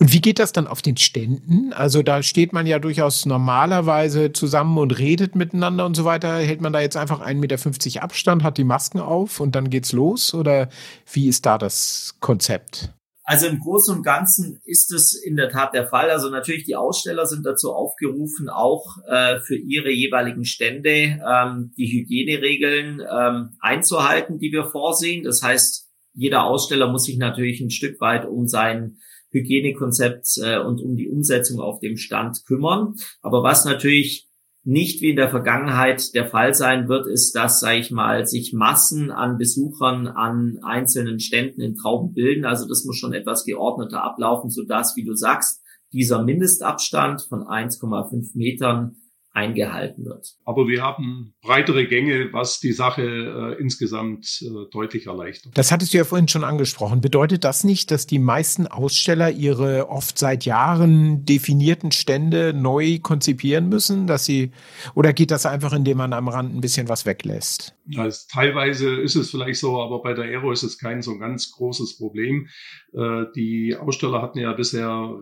und 0.00 0.14
wie 0.14 0.22
geht 0.22 0.38
das 0.38 0.52
dann 0.52 0.66
auf 0.66 0.80
den 0.80 0.96
Ständen? 0.96 1.74
Also 1.74 2.02
da 2.02 2.22
steht 2.22 2.54
man 2.54 2.66
ja 2.66 2.78
durchaus 2.78 3.26
normalerweise 3.26 4.32
zusammen 4.32 4.78
und 4.78 4.98
redet 4.98 5.36
miteinander 5.36 5.84
und 5.84 5.94
so 5.94 6.06
weiter. 6.06 6.38
Hält 6.38 6.62
man 6.62 6.72
da 6.72 6.80
jetzt 6.80 6.96
einfach 6.96 7.20
1,50 7.20 7.34
Meter 7.34 8.02
Abstand, 8.02 8.42
hat 8.42 8.56
die 8.56 8.64
Masken 8.64 8.98
auf 8.98 9.40
und 9.40 9.54
dann 9.54 9.68
geht's 9.68 9.92
los? 9.92 10.32
Oder 10.32 10.70
wie 11.12 11.28
ist 11.28 11.44
da 11.44 11.58
das 11.58 12.16
Konzept? 12.20 12.94
Also 13.30 13.46
im 13.46 13.60
Großen 13.60 13.96
und 13.96 14.02
Ganzen 14.02 14.60
ist 14.64 14.92
es 14.92 15.14
in 15.14 15.36
der 15.36 15.50
Tat 15.50 15.72
der 15.72 15.86
Fall. 15.86 16.10
Also 16.10 16.30
natürlich 16.30 16.64
die 16.64 16.74
Aussteller 16.74 17.26
sind 17.26 17.46
dazu 17.46 17.72
aufgerufen, 17.72 18.48
auch 18.48 18.96
äh, 19.06 19.38
für 19.38 19.54
ihre 19.54 19.92
jeweiligen 19.92 20.44
Stände 20.44 21.20
ähm, 21.24 21.72
die 21.76 21.86
Hygieneregeln 21.92 23.00
ähm, 23.00 23.50
einzuhalten, 23.60 24.40
die 24.40 24.50
wir 24.50 24.64
vorsehen. 24.64 25.22
Das 25.22 25.44
heißt, 25.44 25.88
jeder 26.12 26.42
Aussteller 26.42 26.90
muss 26.90 27.04
sich 27.04 27.18
natürlich 27.18 27.60
ein 27.60 27.70
Stück 27.70 28.00
weit 28.00 28.26
um 28.26 28.48
sein 28.48 28.96
Hygienekonzept 29.30 30.26
äh, 30.42 30.58
und 30.58 30.80
um 30.80 30.96
die 30.96 31.08
Umsetzung 31.08 31.60
auf 31.60 31.78
dem 31.78 31.98
Stand 31.98 32.44
kümmern. 32.46 32.96
Aber 33.22 33.44
was 33.44 33.64
natürlich 33.64 34.28
nicht 34.62 35.00
wie 35.00 35.10
in 35.10 35.16
der 35.16 35.30
Vergangenheit 35.30 36.14
der 36.14 36.26
Fall 36.26 36.54
sein 36.54 36.88
wird, 36.88 37.06
ist, 37.06 37.32
dass, 37.32 37.60
sage 37.60 37.78
ich 37.78 37.90
mal, 37.90 38.26
sich 38.26 38.52
Massen 38.52 39.10
an 39.10 39.38
Besuchern 39.38 40.06
an 40.06 40.58
einzelnen 40.62 41.18
Ständen 41.18 41.62
in 41.62 41.74
Trauben 41.74 42.12
bilden. 42.12 42.44
Also 42.44 42.68
das 42.68 42.84
muss 42.84 42.96
schon 42.96 43.14
etwas 43.14 43.44
geordneter 43.44 44.02
ablaufen, 44.04 44.50
sodass, 44.50 44.96
wie 44.96 45.04
du 45.04 45.14
sagst, 45.14 45.62
dieser 45.92 46.22
Mindestabstand 46.22 47.22
von 47.22 47.40
1,5 47.40 48.36
Metern 48.36 48.96
eingehalten 49.32 50.04
wird. 50.04 50.34
Aber 50.44 50.66
wir 50.66 50.82
haben 50.82 51.34
breitere 51.40 51.86
Gänge, 51.86 52.32
was 52.32 52.58
die 52.58 52.72
Sache 52.72 53.02
äh, 53.02 53.60
insgesamt 53.60 54.42
äh, 54.42 54.68
deutlich 54.72 55.06
erleichtert. 55.06 55.56
Das 55.56 55.70
hattest 55.70 55.94
du 55.94 55.98
ja 55.98 56.04
vorhin 56.04 56.26
schon 56.26 56.42
angesprochen. 56.42 57.00
Bedeutet 57.00 57.44
das 57.44 57.62
nicht, 57.62 57.92
dass 57.92 58.06
die 58.08 58.18
meisten 58.18 58.66
Aussteller 58.66 59.30
ihre 59.30 59.88
oft 59.88 60.18
seit 60.18 60.44
Jahren 60.44 61.24
definierten 61.24 61.92
Stände 61.92 62.52
neu 62.52 62.98
konzipieren 62.98 63.68
müssen, 63.68 64.08
dass 64.08 64.24
sie 64.24 64.50
oder 64.94 65.12
geht 65.12 65.30
das 65.30 65.46
einfach, 65.46 65.72
indem 65.72 65.98
man 65.98 66.12
am 66.12 66.28
Rand 66.28 66.52
ein 66.52 66.60
bisschen 66.60 66.88
was 66.88 67.06
weglässt? 67.06 67.76
Ja, 67.86 68.06
es, 68.06 68.26
teilweise 68.26 69.00
ist 69.00 69.14
es 69.14 69.30
vielleicht 69.30 69.60
so, 69.60 69.80
aber 69.80 70.02
bei 70.02 70.12
der 70.12 70.24
Aero 70.24 70.50
ist 70.50 70.64
es 70.64 70.78
kein 70.78 71.02
so 71.02 71.18
ganz 71.18 71.52
großes 71.52 71.98
Problem. 71.98 72.48
Äh, 72.92 73.26
die 73.36 73.76
Aussteller 73.76 74.22
hatten 74.22 74.38
ja 74.38 74.52
bisher 74.52 75.20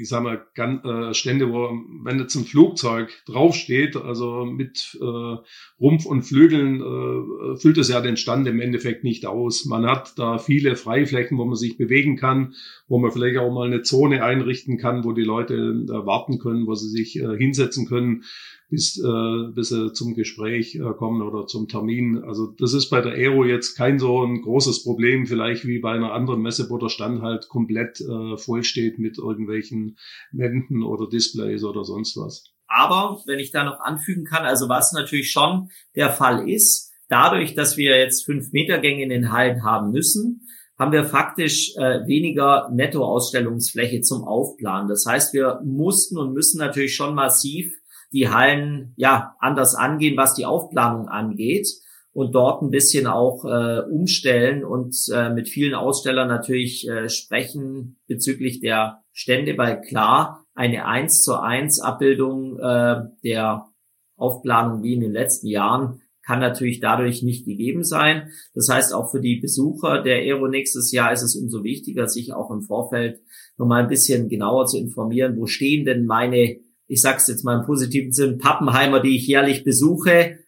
ich 0.00 0.08
sag 0.08 0.22
mal, 0.22 0.46
ganz, 0.54 0.84
äh, 0.84 1.14
Stände, 1.14 1.52
wo, 1.52 1.70
wenn 2.04 2.18
jetzt 2.18 2.34
ein 2.34 2.44
Flugzeug 2.44 3.10
draufsteht, 3.26 3.96
also 3.96 4.44
mit 4.44 4.98
äh, 5.00 5.36
Rumpf 5.80 6.06
und 6.06 6.22
Flügeln, 6.22 6.80
äh, 6.80 7.56
füllt 7.56 7.78
es 7.78 7.88
ja 7.88 8.00
den 8.00 8.16
Stand 8.16 8.46
im 8.46 8.60
Endeffekt 8.60 9.04
nicht 9.04 9.26
aus. 9.26 9.64
Man 9.64 9.86
hat 9.86 10.18
da 10.18 10.38
viele 10.38 10.76
Freiflächen, 10.76 11.38
wo 11.38 11.44
man 11.44 11.56
sich 11.56 11.76
bewegen 11.76 12.16
kann, 12.16 12.54
wo 12.86 12.98
man 12.98 13.10
vielleicht 13.10 13.38
auch 13.38 13.52
mal 13.52 13.66
eine 13.66 13.82
Zone 13.82 14.22
einrichten 14.22 14.78
kann, 14.78 15.04
wo 15.04 15.12
die 15.12 15.24
Leute 15.24 15.54
äh, 15.54 16.06
warten 16.06 16.38
können, 16.38 16.66
wo 16.66 16.74
sie 16.74 16.88
sich 16.88 17.18
äh, 17.18 17.36
hinsetzen 17.36 17.86
können 17.86 18.24
bis, 18.68 18.98
äh, 18.98 19.52
bis 19.54 19.70
sie 19.70 19.92
zum 19.92 20.14
Gespräch 20.14 20.74
äh, 20.74 20.92
kommen 20.94 21.22
oder 21.22 21.46
zum 21.46 21.68
Termin. 21.68 22.22
Also 22.24 22.48
das 22.58 22.74
ist 22.74 22.90
bei 22.90 23.00
der 23.00 23.12
Aero 23.12 23.44
jetzt 23.44 23.76
kein 23.76 23.98
so 23.98 24.24
ein 24.24 24.42
großes 24.42 24.84
Problem, 24.84 25.26
vielleicht 25.26 25.66
wie 25.66 25.78
bei 25.78 25.92
einer 25.92 26.12
anderen 26.12 26.42
Messe, 26.42 26.68
wo 26.68 26.78
der 26.78 26.90
Stand 26.90 27.22
halt 27.22 27.48
komplett 27.48 28.00
äh, 28.00 28.36
voll 28.36 28.62
steht 28.62 28.98
mit 28.98 29.18
irgendwelchen 29.18 29.96
Wänden 30.32 30.82
oder 30.82 31.08
Displays 31.08 31.64
oder 31.64 31.84
sonst 31.84 32.16
was. 32.16 32.44
Aber 32.66 33.22
wenn 33.26 33.38
ich 33.38 33.50
da 33.50 33.64
noch 33.64 33.80
anfügen 33.80 34.24
kann, 34.24 34.44
also 34.44 34.68
was 34.68 34.92
natürlich 34.92 35.30
schon 35.30 35.70
der 35.96 36.10
Fall 36.10 36.48
ist, 36.48 36.92
dadurch, 37.08 37.54
dass 37.54 37.78
wir 37.78 37.98
jetzt 37.98 38.26
fünf 38.26 38.52
Meter 38.52 38.78
Gänge 38.78 39.02
in 39.02 39.08
den 39.08 39.32
Hallen 39.32 39.64
haben 39.64 39.90
müssen, 39.90 40.46
haben 40.78 40.92
wir 40.92 41.04
faktisch 41.04 41.74
äh, 41.76 42.06
weniger 42.06 42.70
Nettoausstellungsfläche 42.72 44.02
zum 44.02 44.22
Aufplanen. 44.24 44.88
Das 44.88 45.06
heißt, 45.06 45.32
wir 45.32 45.60
mussten 45.64 46.18
und 46.18 46.34
müssen 46.34 46.58
natürlich 46.58 46.94
schon 46.94 47.14
massiv 47.14 47.72
die 48.12 48.28
Hallen 48.28 48.94
ja 48.96 49.36
anders 49.38 49.74
angehen, 49.74 50.16
was 50.16 50.34
die 50.34 50.46
Aufplanung 50.46 51.08
angeht 51.08 51.68
und 52.12 52.34
dort 52.34 52.62
ein 52.62 52.70
bisschen 52.70 53.06
auch 53.06 53.44
äh, 53.44 53.80
umstellen 53.80 54.64
und 54.64 54.96
äh, 55.12 55.30
mit 55.30 55.48
vielen 55.48 55.74
Ausstellern 55.74 56.28
natürlich 56.28 56.88
äh, 56.88 57.08
sprechen 57.08 57.98
bezüglich 58.06 58.60
der 58.60 59.04
Stände, 59.12 59.56
weil 59.58 59.80
klar 59.80 60.44
eine 60.54 60.86
eins 60.86 61.22
zu 61.22 61.40
eins 61.40 61.80
Abbildung 61.80 62.58
äh, 62.58 63.02
der 63.22 63.66
Aufplanung 64.16 64.82
wie 64.82 64.94
in 64.94 65.00
den 65.00 65.12
letzten 65.12 65.46
Jahren 65.46 66.00
kann 66.28 66.40
natürlich 66.40 66.80
dadurch 66.80 67.22
nicht 67.22 67.46
gegeben 67.46 67.84
sein. 67.84 68.30
Das 68.52 68.68
heißt, 68.68 68.92
auch 68.92 69.10
für 69.10 69.20
die 69.20 69.36
Besucher 69.36 70.02
der 70.02 70.16
Aero 70.16 70.46
nächstes 70.48 70.92
Jahr 70.92 71.10
ist 71.10 71.22
es 71.22 71.36
umso 71.36 71.64
wichtiger, 71.64 72.06
sich 72.06 72.34
auch 72.34 72.50
im 72.50 72.60
Vorfeld 72.60 73.20
nochmal 73.56 73.82
ein 73.82 73.88
bisschen 73.88 74.28
genauer 74.28 74.66
zu 74.66 74.76
informieren, 74.76 75.38
wo 75.38 75.46
stehen 75.46 75.86
denn 75.86 76.04
meine 76.04 76.58
ich 76.88 77.00
sag's 77.00 77.28
jetzt 77.28 77.44
mal 77.44 77.60
im 77.60 77.66
positiven 77.66 78.12
Sinn, 78.12 78.38
Pappenheimer, 78.38 79.00
die 79.00 79.16
ich 79.16 79.28
jährlich 79.28 79.62
besuche, 79.62 80.38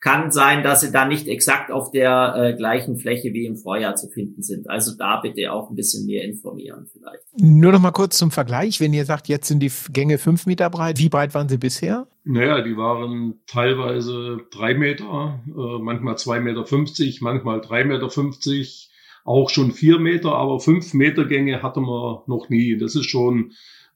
kann 0.00 0.32
sein, 0.32 0.64
dass 0.64 0.80
sie 0.80 0.90
da 0.90 1.06
nicht 1.06 1.28
exakt 1.28 1.70
auf 1.70 1.92
der 1.92 2.34
äh, 2.36 2.56
gleichen 2.56 2.98
Fläche 2.98 3.32
wie 3.32 3.46
im 3.46 3.56
Vorjahr 3.56 3.94
zu 3.94 4.08
finden 4.08 4.42
sind. 4.42 4.68
Also 4.68 4.96
da 4.98 5.20
bitte 5.20 5.52
auch 5.52 5.70
ein 5.70 5.76
bisschen 5.76 6.06
mehr 6.06 6.24
informieren 6.24 6.88
vielleicht. 6.92 7.22
Nur 7.36 7.70
noch 7.70 7.80
mal 7.80 7.92
kurz 7.92 8.18
zum 8.18 8.32
Vergleich. 8.32 8.80
Wenn 8.80 8.92
ihr 8.92 9.04
sagt, 9.04 9.28
jetzt 9.28 9.46
sind 9.46 9.60
die 9.60 9.70
Gänge 9.92 10.18
fünf 10.18 10.44
Meter 10.44 10.70
breit, 10.70 10.98
wie 10.98 11.08
breit 11.08 11.34
waren 11.34 11.48
sie 11.48 11.58
bisher? 11.58 12.08
Naja, 12.24 12.62
die 12.62 12.76
waren 12.76 13.42
teilweise 13.46 14.38
drei 14.50 14.74
Meter, 14.74 15.40
äh, 15.46 15.78
manchmal 15.80 16.18
zwei 16.18 16.40
Meter, 16.40 16.66
fünfzig, 16.66 17.20
manchmal 17.20 17.60
drei 17.60 17.84
Meter, 17.84 18.10
fünfzig, 18.10 18.90
auch 19.24 19.50
schon 19.50 19.70
vier 19.70 20.00
Meter, 20.00 20.32
aber 20.32 20.58
fünf 20.58 20.94
Meter 20.94 21.26
Gänge 21.26 21.62
hatten 21.62 21.82
wir 21.82 22.24
noch 22.26 22.48
nie. 22.48 22.76
Das 22.76 22.96
ist 22.96 23.06
schon 23.06 23.52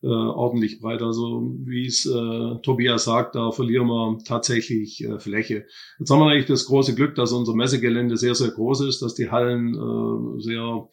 äh, 0.06 0.08
ordentlich 0.08 0.78
breit. 0.80 1.02
Also 1.02 1.42
wie 1.64 1.86
es 1.86 2.06
äh, 2.06 2.60
Tobias 2.62 3.04
sagt, 3.04 3.34
da 3.34 3.50
verlieren 3.50 3.88
wir 3.88 4.18
tatsächlich 4.24 5.02
äh, 5.02 5.18
Fläche. 5.18 5.66
Jetzt 5.98 6.10
haben 6.10 6.20
wir 6.20 6.30
eigentlich 6.30 6.46
das 6.46 6.66
große 6.66 6.94
Glück, 6.94 7.16
dass 7.16 7.32
unser 7.32 7.54
Messegelände 7.54 8.16
sehr, 8.16 8.36
sehr 8.36 8.50
groß 8.50 8.82
ist, 8.82 9.02
dass 9.02 9.14
die 9.14 9.30
Hallen 9.30 9.74
äh, 9.74 10.40
sehr 10.40 10.88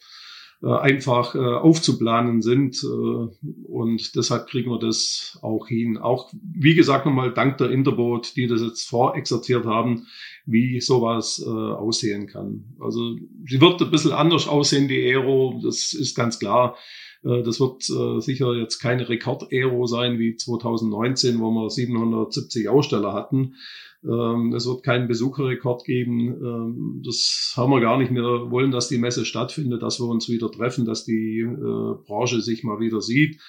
äh, 0.62 0.68
einfach 0.68 1.34
äh, 1.34 1.38
aufzuplanen 1.38 2.42
sind 2.42 2.82
äh, 2.82 2.86
und 2.86 4.16
deshalb 4.16 4.48
kriegen 4.48 4.70
wir 4.70 4.78
das 4.78 5.38
auch 5.42 5.68
hin. 5.68 5.98
Auch 5.98 6.32
wie 6.42 6.74
gesagt 6.74 7.06
nochmal 7.06 7.32
dank 7.32 7.58
der 7.58 7.70
Interboot, 7.70 8.34
die 8.34 8.46
das 8.46 8.62
jetzt 8.62 8.88
vorexerziert 8.88 9.66
haben, 9.66 10.06
wie 10.46 10.80
sowas 10.80 11.42
äh, 11.44 11.50
aussehen 11.50 12.26
kann. 12.26 12.64
Also 12.80 13.16
sie 13.46 13.60
wird 13.60 13.80
ein 13.80 13.90
bisschen 13.90 14.12
anders 14.12 14.48
aussehen, 14.48 14.88
die 14.88 15.00
Aero, 15.00 15.60
das 15.62 15.92
ist 15.92 16.14
ganz 16.14 16.38
klar. 16.38 16.76
Äh, 17.24 17.42
das 17.42 17.60
wird 17.60 17.88
äh, 17.90 18.20
sicher 18.20 18.54
jetzt 18.54 18.78
keine 18.78 19.08
Rekord-Aero 19.08 19.86
sein 19.86 20.18
wie 20.18 20.36
2019, 20.36 21.40
wo 21.40 21.50
wir 21.50 21.70
770 21.70 22.68
Aussteller 22.68 23.12
hatten. 23.12 23.54
Ähm, 24.04 24.52
es 24.54 24.66
wird 24.66 24.82
keinen 24.82 25.08
Besucherrekord 25.08 25.84
geben. 25.84 26.28
Ähm, 26.28 27.02
das 27.04 27.54
haben 27.56 27.70
wir 27.70 27.80
gar 27.80 27.98
nicht. 27.98 28.12
Wir 28.12 28.50
wollen, 28.50 28.70
dass 28.70 28.88
die 28.88 28.98
Messe 28.98 29.24
stattfindet, 29.24 29.82
dass 29.82 30.00
wir 30.00 30.06
uns 30.06 30.28
wieder 30.28 30.50
treffen, 30.50 30.84
dass 30.84 31.04
die 31.04 31.40
äh, 31.40 31.94
Branche 32.06 32.40
sich 32.40 32.64
mal 32.64 32.80
wieder 32.80 33.00
sieht 33.00 33.40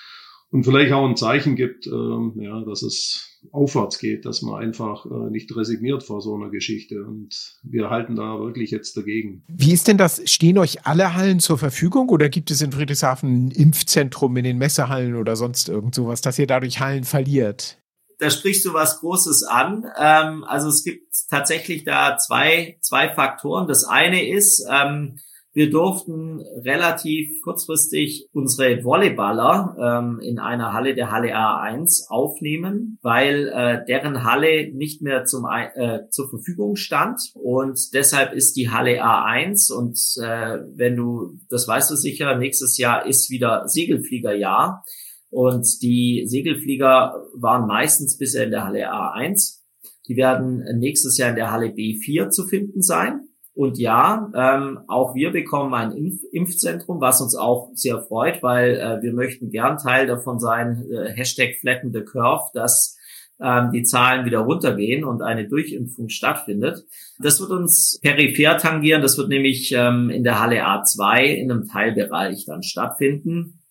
und 0.52 0.64
vielleicht 0.64 0.92
auch 0.94 1.08
ein 1.08 1.18
Zeichen 1.18 1.56
gibt, 1.56 1.86
ja, 1.86 2.62
dass 2.66 2.84
es 2.84 3.36
aufwärts 3.52 4.00
geht, 4.00 4.26
dass 4.26 4.42
man 4.42 4.62
einfach 4.62 5.06
äh, 5.06 5.30
nicht 5.30 5.56
resigniert 5.56 6.04
vor 6.04 6.22
so 6.22 6.36
einer 6.36 6.50
Geschichte. 6.50 7.04
Und 7.04 7.60
wir 7.64 7.90
halten 7.90 8.16
da 8.16 8.40
wirklich 8.40 8.72
jetzt 8.72 8.96
dagegen. 8.98 9.44
Wie 9.48 9.74
ist 9.74 9.88
denn 9.88 9.98
das? 9.98 10.22
Stehen 10.26 10.58
euch 10.58 10.86
alle 10.86 11.16
Hallen 11.16 11.40
zur 11.40 11.58
Verfügung 11.58 12.10
oder 12.10 12.30
gibt 12.30 12.52
es 12.52 12.62
in 12.62 12.72
Friedrichshafen 12.72 13.48
ein 13.48 13.52
Impfzentrum 13.52 14.36
in 14.38 14.44
den 14.44 14.58
Messehallen 14.58 15.16
oder 15.16 15.36
sonst 15.36 15.70
irgend 15.70 15.96
sowas, 15.96 16.22
dass 16.22 16.40
ihr 16.40 16.48
dadurch 16.48 16.80
Hallen 16.80 17.04
verliert? 17.04 17.78
Da 18.20 18.30
sprichst 18.30 18.66
du 18.66 18.74
was 18.74 19.02
Großes 19.02 19.44
an. 19.44 19.86
Ähm, 20.00 20.44
also 20.46 20.70
es 20.70 20.84
gibt 20.84 21.14
tatsächlich 21.30 21.84
da 21.84 22.18
zwei, 22.18 22.78
zwei 22.82 23.14
Faktoren. 23.14 23.68
Das 23.68 23.84
eine 23.84 24.30
ist, 24.30 24.66
ähm, 24.72 25.20
wir 25.56 25.70
durften 25.70 26.42
relativ 26.66 27.42
kurzfristig 27.42 28.28
unsere 28.34 28.84
Volleyballer 28.84 29.78
ähm, 29.80 30.20
in 30.20 30.38
einer 30.38 30.74
Halle 30.74 30.96
der 30.96 31.12
Halle 31.12 31.34
A1 31.34 32.10
aufnehmen, 32.10 33.00
weil 33.02 33.48
äh, 33.48 33.86
deren 33.88 34.26
Halle 34.26 34.74
nicht 34.74 35.02
mehr 35.02 35.24
zum, 35.24 35.46
äh, 35.46 36.10
zur 36.10 36.30
Verfügung 36.30 36.76
stand. 36.76 37.22
Und 37.36 37.94
deshalb 37.94 38.34
ist 38.34 38.58
die 38.58 38.70
Halle 38.70 39.02
A1 39.02 39.72
und 39.72 39.98
äh, 40.22 40.60
wenn 40.76 40.98
du, 40.98 41.40
das 41.50 41.70
weißt 41.70 41.90
du 41.90 41.96
sicher, 41.96 42.38
nächstes 42.38 42.78
Jahr 42.78 43.06
ist 43.06 43.30
wieder 43.30 43.66
Segelfliegerjahr. 43.70 44.84
Und 45.30 45.82
die 45.82 46.26
Segelflieger 46.28 47.16
waren 47.34 47.66
meistens 47.66 48.18
bisher 48.18 48.44
in 48.44 48.52
der 48.52 48.66
Halle 48.66 48.92
A1. 48.92 49.62
Die 50.10 50.18
werden 50.18 50.66
nächstes 50.80 51.18
Jahr 51.18 51.30
in 51.30 51.38
der 51.38 51.54
Halle 51.54 51.68
B4 51.68 52.30
zu 52.30 52.44
finden 52.46 52.82
sein. 52.82 53.25
Und 53.56 53.80
ja, 53.80 54.30
ähm, 54.36 54.80
auch 54.88 55.16
wir 55.16 55.32
bekommen 55.32 55.74
ein 55.74 55.94
Impf 55.94 56.24
Impfzentrum, 56.34 57.00
was 57.00 57.22
uns 57.22 57.36
auch 57.36 57.70
sehr 57.74 58.02
freut, 58.02 58.44
weil 58.44 58.76
äh, 58.76 59.02
wir 59.02 59.14
möchten 59.14 59.50
gern 59.50 59.78
Teil 59.78 60.08
davon 60.08 60.40
sein, 60.40 60.86
äh, 60.92 61.14
Hashtag 61.14 61.56
Flatten 61.62 61.94
the 61.94 62.02
Curve, 62.02 62.50
dass 62.54 62.98
ähm, 63.42 63.72
die 63.72 63.84
Zahlen 63.84 64.26
wieder 64.26 64.40
runtergehen 64.40 65.06
und 65.06 65.22
eine 65.22 65.48
Durchimpfung 65.48 66.10
stattfindet. 66.10 66.86
Das 67.20 67.40
wird 67.40 67.52
uns 67.52 67.98
peripher 68.02 68.58
tangieren, 68.58 69.02
das 69.02 69.18
wird 69.18 69.30
nämlich 69.30 69.72
ähm, 69.72 70.10
in 70.10 70.26
der 70.26 70.42
Halle 70.42 70.66
A2 70.66 71.24
in 71.24 71.50
einem 71.50 71.66
Teilbereich 71.66 72.46
dann 72.46 72.62
stattfinden. 72.62 73.62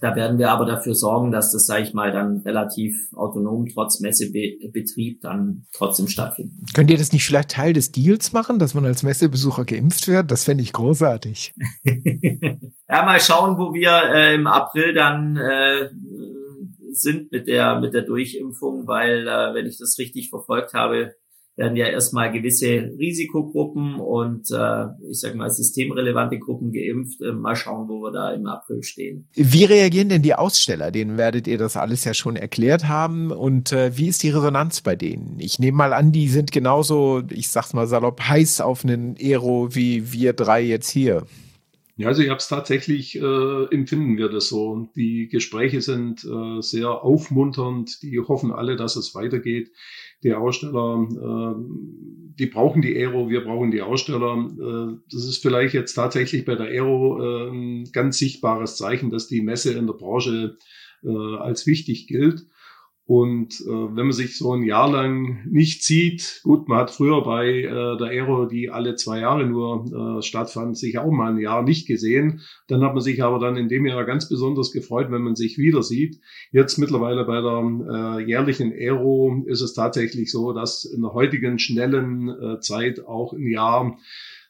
Da 0.00 0.14
werden 0.14 0.38
wir 0.38 0.50
aber 0.50 0.64
dafür 0.64 0.94
sorgen, 0.94 1.30
dass 1.30 1.52
das, 1.52 1.66
sage 1.66 1.82
ich 1.82 1.94
mal, 1.94 2.12
dann 2.12 2.38
relativ 2.38 2.94
autonom 3.14 3.66
trotz 3.72 4.00
Messebetrieb 4.00 5.20
dann 5.20 5.66
trotzdem 5.72 6.08
stattfindet. 6.08 6.74
Könnt 6.74 6.90
ihr 6.90 6.98
das 6.98 7.12
nicht 7.12 7.24
vielleicht 7.24 7.50
Teil 7.50 7.72
des 7.72 7.92
Deals 7.92 8.32
machen, 8.32 8.58
dass 8.58 8.74
man 8.74 8.84
als 8.84 9.02
Messebesucher 9.02 9.64
geimpft 9.64 10.08
wird? 10.08 10.30
Das 10.30 10.44
fände 10.44 10.62
ich 10.62 10.72
großartig. 10.72 11.54
ja, 11.84 13.04
mal 13.04 13.20
schauen, 13.20 13.58
wo 13.58 13.74
wir 13.74 13.90
äh, 14.14 14.34
im 14.34 14.46
April 14.46 14.94
dann 14.94 15.36
äh, 15.36 15.88
sind 16.92 17.30
mit 17.32 17.46
der 17.46 17.80
mit 17.80 17.94
der 17.94 18.02
Durchimpfung, 18.02 18.86
weil 18.86 19.26
äh, 19.26 19.54
wenn 19.54 19.66
ich 19.66 19.78
das 19.78 19.98
richtig 19.98 20.30
verfolgt 20.30 20.74
habe, 20.74 21.14
werden 21.58 21.76
ja 21.76 21.86
erstmal 21.86 22.30
gewisse 22.32 22.92
Risikogruppen 22.98 23.96
und 23.96 24.50
äh, 24.50 24.84
ich 25.10 25.20
sage 25.20 25.36
mal 25.36 25.50
systemrelevante 25.50 26.38
Gruppen 26.38 26.72
geimpft. 26.72 27.20
Äh, 27.20 27.32
mal 27.32 27.56
schauen, 27.56 27.88
wo 27.88 28.00
wir 28.00 28.12
da 28.12 28.32
im 28.32 28.46
April 28.46 28.82
stehen. 28.84 29.26
Wie 29.34 29.64
reagieren 29.64 30.08
denn 30.08 30.22
die 30.22 30.34
Aussteller? 30.34 30.92
Denen 30.92 31.18
werdet 31.18 31.48
ihr 31.48 31.58
das 31.58 31.76
alles 31.76 32.04
ja 32.04 32.14
schon 32.14 32.36
erklärt 32.36 32.86
haben. 32.88 33.32
Und 33.32 33.72
äh, 33.72 33.96
wie 33.98 34.06
ist 34.06 34.22
die 34.22 34.30
Resonanz 34.30 34.80
bei 34.80 34.94
denen? 34.94 35.36
Ich 35.40 35.58
nehme 35.58 35.76
mal 35.76 35.92
an, 35.92 36.12
die 36.12 36.28
sind 36.28 36.52
genauso, 36.52 37.22
ich 37.28 37.48
sag's 37.48 37.74
mal 37.74 37.88
salopp, 37.88 38.20
heiß 38.20 38.60
auf 38.60 38.84
einen 38.84 39.16
Aero 39.20 39.74
wie 39.74 40.12
wir 40.12 40.32
drei 40.34 40.62
jetzt 40.62 40.88
hier. 40.90 41.26
Ja, 41.96 42.06
also 42.06 42.22
ich 42.22 42.28
habe 42.28 42.38
es 42.38 42.46
tatsächlich, 42.46 43.16
äh, 43.16 43.64
empfinden 43.74 44.16
wir 44.16 44.28
das 44.28 44.48
so. 44.48 44.88
Die 44.94 45.26
Gespräche 45.28 45.80
sind 45.80 46.24
äh, 46.24 46.62
sehr 46.62 47.02
aufmunternd, 47.02 48.00
die 48.02 48.20
hoffen 48.20 48.52
alle, 48.52 48.76
dass 48.76 48.94
es 48.94 49.16
weitergeht 49.16 49.72
die 50.22 50.34
Aussteller, 50.34 51.06
äh, 51.10 51.54
die 52.38 52.46
brauchen 52.46 52.82
die 52.82 52.96
Aero, 52.96 53.28
wir 53.28 53.44
brauchen 53.44 53.70
die 53.70 53.82
Aussteller. 53.82 54.36
Äh, 54.36 54.96
das 55.10 55.24
ist 55.24 55.42
vielleicht 55.42 55.74
jetzt 55.74 55.94
tatsächlich 55.94 56.44
bei 56.44 56.54
der 56.54 56.66
Aero 56.66 57.20
äh, 57.20 57.50
ein 57.50 57.92
ganz 57.92 58.18
sichtbares 58.18 58.76
Zeichen, 58.76 59.10
dass 59.10 59.28
die 59.28 59.40
Messe 59.40 59.72
in 59.72 59.86
der 59.86 59.94
Branche 59.94 60.56
äh, 61.02 61.36
als 61.36 61.66
wichtig 61.66 62.06
gilt. 62.06 62.46
Und 63.08 63.62
äh, 63.62 63.70
wenn 63.70 64.04
man 64.04 64.12
sich 64.12 64.36
so 64.36 64.52
ein 64.52 64.64
Jahr 64.64 64.92
lang 64.92 65.38
nicht 65.48 65.82
sieht, 65.82 66.42
gut, 66.42 66.68
man 66.68 66.80
hat 66.80 66.90
früher 66.90 67.22
bei 67.24 67.46
äh, 67.46 67.96
der 67.96 68.08
Aero, 68.08 68.44
die 68.44 68.68
alle 68.68 68.96
zwei 68.96 69.20
Jahre 69.20 69.46
nur 69.46 70.18
äh, 70.18 70.22
stattfand, 70.22 70.76
sich 70.76 70.98
auch 70.98 71.10
mal 71.10 71.32
ein 71.32 71.38
Jahr 71.38 71.62
nicht 71.62 71.88
gesehen. 71.88 72.42
Dann 72.66 72.82
hat 72.82 72.92
man 72.92 73.02
sich 73.02 73.22
aber 73.22 73.38
dann 73.38 73.56
in 73.56 73.70
dem 73.70 73.86
Jahr 73.86 74.04
ganz 74.04 74.28
besonders 74.28 74.72
gefreut, 74.72 75.10
wenn 75.10 75.22
man 75.22 75.36
sich 75.36 75.56
wieder 75.56 75.82
sieht. 75.82 76.20
Jetzt 76.52 76.76
mittlerweile 76.76 77.24
bei 77.24 77.40
der 77.40 78.18
äh, 78.18 78.28
jährlichen 78.28 78.72
Aero 78.72 79.42
ist 79.46 79.62
es 79.62 79.72
tatsächlich 79.72 80.30
so, 80.30 80.52
dass 80.52 80.84
in 80.84 81.00
der 81.00 81.14
heutigen 81.14 81.58
schnellen 81.58 82.28
äh, 82.28 82.60
Zeit 82.60 83.06
auch 83.06 83.32
ein 83.32 83.48
Jahr 83.48 83.96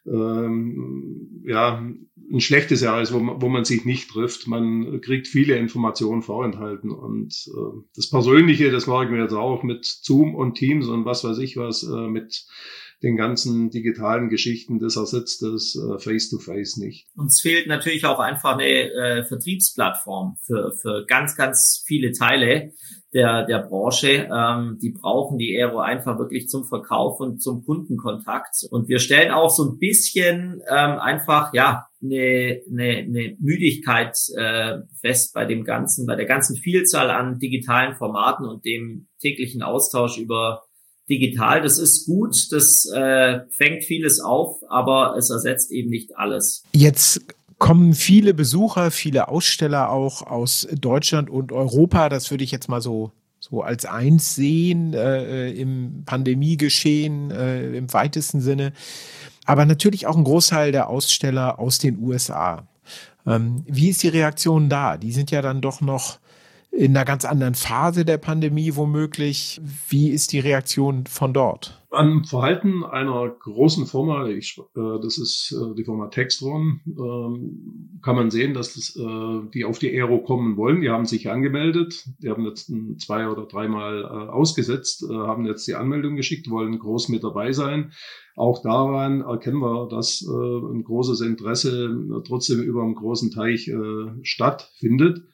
ähm, 0.05 1.43
ja, 1.47 1.87
ein 2.31 2.41
schlechtes 2.41 2.81
Jahr 2.81 3.01
ist, 3.01 3.13
wo 3.13 3.19
man, 3.19 3.41
wo 3.41 3.49
man 3.49 3.65
sich 3.65 3.85
nicht 3.85 4.11
trifft. 4.11 4.47
Man 4.47 5.01
kriegt 5.01 5.27
viele 5.27 5.57
Informationen 5.57 6.23
vorenthalten 6.23 6.91
und 6.91 7.35
äh, 7.49 7.81
das 7.95 8.11
Persönliche, 8.11 8.71
das 8.71 8.87
merken 8.87 9.15
wir 9.15 9.23
jetzt 9.23 9.33
auch 9.33 9.63
mit 9.63 9.85
Zoom 9.85 10.35
und 10.35 10.55
Teams 10.55 10.89
und 10.89 11.05
was 11.05 11.25
weiß 11.25 11.39
ich 11.39 11.57
was, 11.57 11.83
äh, 11.83 12.09
mit 12.09 12.47
den 13.03 13.17
ganzen 13.17 13.71
digitalen 13.71 14.29
Geschichten, 14.29 14.79
das 14.81 14.97
ersetzt 14.97 15.43
das 15.43 15.77
äh, 15.77 15.99
Face-to-Face 15.99 16.77
-face 16.77 16.81
nicht. 16.81 17.07
Uns 17.15 17.41
fehlt 17.41 17.69
natürlich 17.69 18.05
auch 18.07 18.19
einfach 18.19 18.55
eine 18.55 18.65
äh, 18.65 19.25
Vertriebsplattform 19.25 20.37
für, 20.45 20.73
für 20.73 21.07
ganz, 21.07 21.37
ganz 21.37 21.85
viele 21.87 22.13
Teile 22.13 22.73
der, 23.15 23.47
der 23.47 23.61
Branche. 23.61 24.29
Ähm, 24.33 24.79
die 24.83 24.91
brauchen 24.91 25.39
die 25.39 25.57
Aero 25.57 25.79
einfach 25.79 26.19
wirklich 26.19 26.49
zum 26.49 26.65
Verkauf 26.65 27.21
und 27.21 27.41
zum 27.41 27.65
Kundenkontakt. 27.65 28.67
Und 28.71 28.89
wir 28.89 28.99
stellen 28.99 29.31
auch 29.31 29.51
so 29.51 29.65
ein 29.65 29.79
bisschen 29.79 30.61
ähm, 30.69 30.99
einfach, 30.99 31.53
ja, 31.55 31.87
eine, 32.03 32.61
eine, 32.71 32.97
eine 32.99 33.37
Müdigkeit 33.41 34.17
äh, 34.37 34.79
fest 35.01 35.35
bei 35.35 35.45
dem 35.45 35.65
ganzen, 35.65 36.07
bei 36.07 36.17
der 36.17 36.27
ganzen 36.27 36.57
Vielzahl 36.57 37.11
an 37.11 37.39
digitalen 37.39 37.97
Formaten 37.97 38.47
und 38.47 38.65
dem 38.65 39.09
täglichen 39.21 39.63
Austausch 39.63 40.19
über 40.19 40.63
digital. 41.09 41.63
Das 41.63 41.79
ist 41.79 42.07
gut, 42.07 42.53
das 42.53 42.87
äh, 42.95 43.41
fängt 43.51 43.85
vieles 43.85 44.21
auf, 44.21 44.61
aber 44.69 45.17
es 45.17 45.31
ersetzt 45.31 45.71
eben 45.71 45.91
nicht 45.91 46.17
alles. 46.17 46.65
Jetzt 46.73 47.23
kommen 47.59 47.95
viele 47.95 48.35
Besucher, 48.35 48.91
viele 48.91 49.29
Aussteller 49.29 49.91
auch 49.91 50.23
aus 50.23 50.69
Deutschland 50.81 51.31
und 51.31 51.53
Europa. 51.53 52.09
Das 52.09 52.31
würde 52.31 52.45
ich 52.45 52.51
jetzt 52.51 52.69
mal 52.69 52.81
so 52.81 53.13
so 53.41 53.63
als 53.63 53.85
eins 53.85 54.35
sehen 54.35 54.95
äh, 54.95 55.51
im 55.53 56.03
Pandemiegeschehen 56.05 57.31
äh, 57.31 57.77
im 57.77 57.93
weitesten 57.93 58.41
Sinne. 58.41 58.73
Aber 59.45 59.65
natürlich 59.65 60.07
auch 60.07 60.17
ein 60.17 60.25
Großteil 60.25 60.73
der 60.73 60.89
Aussteller 60.89 61.59
aus 61.59 61.79
den 61.79 61.99
USA. 62.03 62.67
Ähm, 63.27 63.65
wie 63.67 63.89
ist 63.89 64.03
die 64.03 64.09
Reaktion 64.09 64.69
da? 64.69 64.97
Die 64.97 65.13
sind 65.13 65.31
ja 65.31 65.41
dann 65.41 65.61
doch 65.61 65.81
noch 65.81 66.19
in 66.71 66.97
einer 66.97 67.05
ganz 67.05 67.25
anderen 67.25 67.55
Phase 67.55 68.05
der 68.05 68.19
Pandemie 68.19 68.77
womöglich. 68.77 69.61
Wie 69.89 70.11
ist 70.11 70.33
die 70.33 70.39
Reaktion 70.39 71.07
von 71.07 71.33
dort? 71.33 71.83
An 71.91 72.25
Verhalten 72.25 72.85
einer 72.85 73.29
großen 73.29 73.87
Firma, 73.87 74.29
ich, 74.29 74.61
äh, 74.77 75.01
das 75.03 75.19
ist 75.19 75.53
äh, 75.53 75.75
die 75.75 75.85
Firma 75.85 76.09
Textron, 76.09 76.81
äh, 76.87 78.03
kann 78.03 78.15
man 78.15 78.31
sehen, 78.31 78.53
dass 78.55 78.75
das, 78.75 78.95
äh, 78.95 79.51
die 79.55 79.65
auf 79.65 79.79
die 79.79 79.91
Aero 79.91 80.19
kommen 80.19 80.57
wollen. 80.57 80.83
Die 80.83 80.91
haben 80.91 81.07
sich 81.07 81.31
angemeldet, 81.31 82.07
die 82.23 82.29
haben 82.29 82.45
jetzt 82.45 82.71
zwei 82.99 83.29
oder 83.29 83.47
dreimal 83.47 84.03
äh, 84.03 84.31
ausgesetzt, 84.31 85.03
äh, 85.09 85.15
haben 85.15 85.47
jetzt 85.47 85.67
die 85.67 85.75
Anmeldung 85.75 86.15
geschickt, 86.15 86.51
wollen 86.51 86.79
groß 86.79 87.09
mit 87.09 87.25
dabei 87.25 87.53
sein. 87.53 87.93
Auch 88.37 88.63
daran 88.63 89.23
erkennen 89.23 89.59
wir, 89.59 89.89
dass 89.89 90.23
ein 90.23 90.85
großes 90.85 91.23
Interesse 91.23 92.23
trotzdem 92.25 92.63
über 92.63 92.85
einem 92.85 92.95
großen 92.95 93.33
Teich 93.33 93.69
stattfindet 94.23 95.25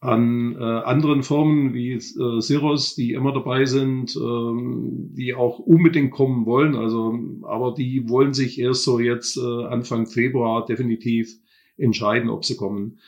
an 0.00 0.56
äh, 0.56 0.62
anderen 0.62 1.22
Firmen 1.22 1.72
wie 1.72 1.92
äh, 1.92 2.40
Siros, 2.40 2.94
die 2.94 3.12
immer 3.12 3.32
dabei 3.32 3.64
sind, 3.64 4.14
ähm, 4.16 5.10
die 5.16 5.34
auch 5.34 5.58
unbedingt 5.58 6.10
kommen 6.10 6.44
wollen. 6.44 6.76
Also, 6.76 7.18
aber 7.42 7.74
die 7.74 8.08
wollen 8.08 8.34
sich 8.34 8.58
erst 8.60 8.84
so 8.84 9.00
jetzt 9.00 9.38
äh, 9.38 9.64
Anfang 9.64 10.06
Februar 10.06 10.66
definitiv 10.66 11.34
entscheiden, 11.78 12.28
ob 12.28 12.44
sie 12.44 12.56
kommen. 12.56 12.98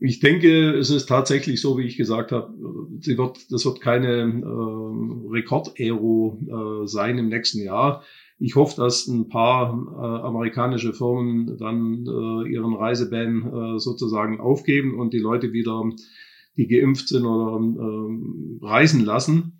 Ich 0.00 0.18
denke, 0.18 0.72
es 0.72 0.90
ist 0.90 1.06
tatsächlich 1.06 1.60
so, 1.60 1.78
wie 1.78 1.84
ich 1.86 1.96
gesagt 1.96 2.32
habe, 2.32 2.52
sie 3.00 3.16
wird, 3.16 3.52
das 3.52 3.64
wird 3.64 3.80
keine 3.80 4.42
äh, 4.44 5.32
Rekord-Aero 5.32 6.82
äh, 6.84 6.86
sein 6.88 7.18
im 7.18 7.28
nächsten 7.28 7.62
Jahr. 7.62 8.02
Ich 8.38 8.54
hoffe, 8.54 8.76
dass 8.76 9.06
ein 9.06 9.28
paar 9.28 9.72
äh, 9.72 10.26
amerikanische 10.26 10.92
Firmen 10.92 11.56
dann 11.56 12.06
äh, 12.06 12.52
ihren 12.52 12.74
Reiseban 12.74 13.76
äh, 13.76 13.78
sozusagen 13.78 14.40
aufgeben 14.40 14.98
und 14.98 15.14
die 15.14 15.18
Leute 15.18 15.52
wieder, 15.52 15.82
die 16.56 16.66
geimpft 16.66 17.08
sind 17.08 17.24
oder 17.24 17.58
äh, 17.58 18.66
reisen 18.66 19.04
lassen. 19.04 19.58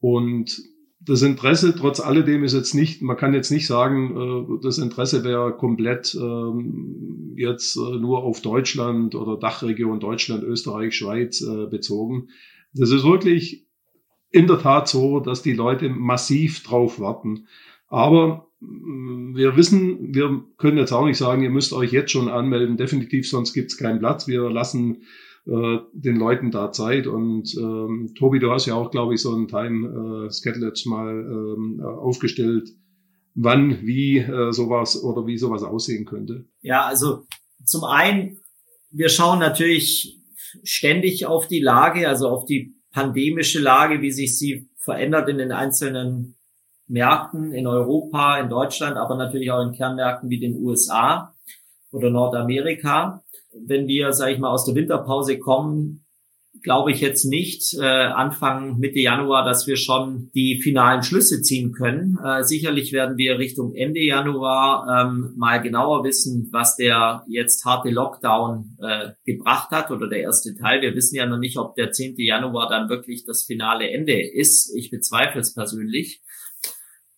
Und 0.00 0.60
das 1.00 1.22
Interesse 1.22 1.74
trotz 1.76 2.00
alledem 2.00 2.42
ist 2.42 2.52
jetzt 2.52 2.74
nicht, 2.74 3.00
man 3.00 3.16
kann 3.16 3.32
jetzt 3.32 3.52
nicht 3.52 3.68
sagen, 3.68 4.16
äh, 4.16 4.60
das 4.62 4.78
Interesse 4.78 5.22
wäre 5.22 5.56
komplett 5.56 6.14
äh, 6.14 7.40
jetzt 7.40 7.76
äh, 7.76 7.96
nur 7.98 8.24
auf 8.24 8.40
Deutschland 8.42 9.14
oder 9.14 9.36
Dachregion 9.36 10.00
Deutschland, 10.00 10.42
Österreich, 10.42 10.96
Schweiz 10.96 11.42
äh, 11.42 11.66
bezogen. 11.66 12.28
Das 12.74 12.90
ist 12.90 13.04
wirklich 13.04 13.66
in 14.30 14.48
der 14.48 14.58
Tat 14.58 14.88
so, 14.88 15.20
dass 15.20 15.42
die 15.42 15.52
Leute 15.52 15.88
massiv 15.88 16.64
drauf 16.64 16.98
warten. 16.98 17.46
Aber 17.88 18.48
mm, 18.60 19.36
wir 19.36 19.56
wissen, 19.56 20.14
wir 20.14 20.42
können 20.56 20.78
jetzt 20.78 20.92
auch 20.92 21.06
nicht 21.06 21.18
sagen, 21.18 21.42
ihr 21.42 21.50
müsst 21.50 21.72
euch 21.72 21.92
jetzt 21.92 22.10
schon 22.10 22.28
anmelden. 22.28 22.76
Definitiv, 22.76 23.28
sonst 23.28 23.52
gibt 23.52 23.70
es 23.70 23.78
keinen 23.78 23.98
Platz. 23.98 24.26
Wir 24.26 24.48
lassen 24.50 25.02
äh, 25.46 25.78
den 25.92 26.16
Leuten 26.16 26.50
da 26.50 26.72
Zeit. 26.72 27.06
Und 27.06 27.54
ähm, 27.56 28.12
Tobi, 28.18 28.38
du 28.38 28.50
hast 28.50 28.66
ja 28.66 28.74
auch, 28.74 28.90
glaube 28.90 29.14
ich, 29.14 29.22
so 29.22 29.34
ein 29.34 29.48
Time 29.48 30.28
äh, 30.28 30.88
mal 30.88 31.10
ähm, 31.10 31.80
aufgestellt, 31.80 32.70
wann, 33.34 33.86
wie 33.86 34.18
äh, 34.18 34.52
sowas 34.52 35.02
oder 35.02 35.26
wie 35.26 35.38
sowas 35.38 35.62
aussehen 35.62 36.04
könnte. 36.04 36.46
Ja, 36.62 36.86
also 36.86 37.26
zum 37.64 37.84
einen, 37.84 38.38
wir 38.90 39.08
schauen 39.08 39.38
natürlich 39.38 40.20
ständig 40.62 41.26
auf 41.26 41.46
die 41.46 41.60
Lage, 41.60 42.08
also 42.08 42.28
auf 42.28 42.44
die 42.46 42.74
pandemische 42.92 43.60
Lage, 43.60 44.00
wie 44.00 44.10
sich 44.10 44.38
sie 44.38 44.70
verändert 44.78 45.28
in 45.28 45.38
den 45.38 45.52
einzelnen 45.52 46.35
Märkten 46.88 47.52
in 47.52 47.66
Europa, 47.66 48.38
in 48.38 48.48
Deutschland, 48.48 48.96
aber 48.96 49.16
natürlich 49.16 49.50
auch 49.50 49.62
in 49.62 49.72
Kernmärkten 49.72 50.30
wie 50.30 50.40
den 50.40 50.56
USA 50.56 51.34
oder 51.90 52.10
Nordamerika. 52.10 53.22
Wenn 53.66 53.88
wir, 53.88 54.12
sage 54.12 54.32
ich 54.32 54.38
mal, 54.38 54.50
aus 54.50 54.64
der 54.64 54.74
Winterpause 54.74 55.38
kommen, 55.38 56.06
glaube 56.62 56.90
ich 56.90 57.00
jetzt 57.00 57.24
nicht 57.24 57.74
äh, 57.74 57.84
Anfang 57.84 58.78
Mitte 58.78 58.98
Januar, 58.98 59.44
dass 59.44 59.66
wir 59.66 59.76
schon 59.76 60.30
die 60.34 60.60
finalen 60.62 61.02
Schlüsse 61.02 61.42
ziehen 61.42 61.72
können. 61.72 62.18
Äh, 62.24 62.42
sicherlich 62.44 62.92
werden 62.92 63.16
wir 63.16 63.38
Richtung 63.38 63.74
Ende 63.74 64.00
Januar 64.00 65.06
ähm, 65.06 65.32
mal 65.36 65.60
genauer 65.60 66.04
wissen, 66.04 66.48
was 66.52 66.76
der 66.76 67.24
jetzt 67.28 67.64
harte 67.64 67.90
Lockdown 67.90 68.76
äh, 68.80 69.10
gebracht 69.24 69.70
hat 69.70 69.90
oder 69.90 70.08
der 70.08 70.20
erste 70.20 70.56
Teil. 70.56 70.82
Wir 70.82 70.94
wissen 70.94 71.16
ja 71.16 71.26
noch 71.26 71.38
nicht, 71.38 71.56
ob 71.56 71.76
der 71.76 71.92
10. 71.92 72.16
Januar 72.18 72.68
dann 72.68 72.88
wirklich 72.88 73.24
das 73.24 73.44
finale 73.44 73.90
Ende 73.90 74.20
ist. 74.20 74.74
Ich 74.76 74.90
bezweifle 74.90 75.40
es 75.40 75.54
persönlich. 75.54 76.22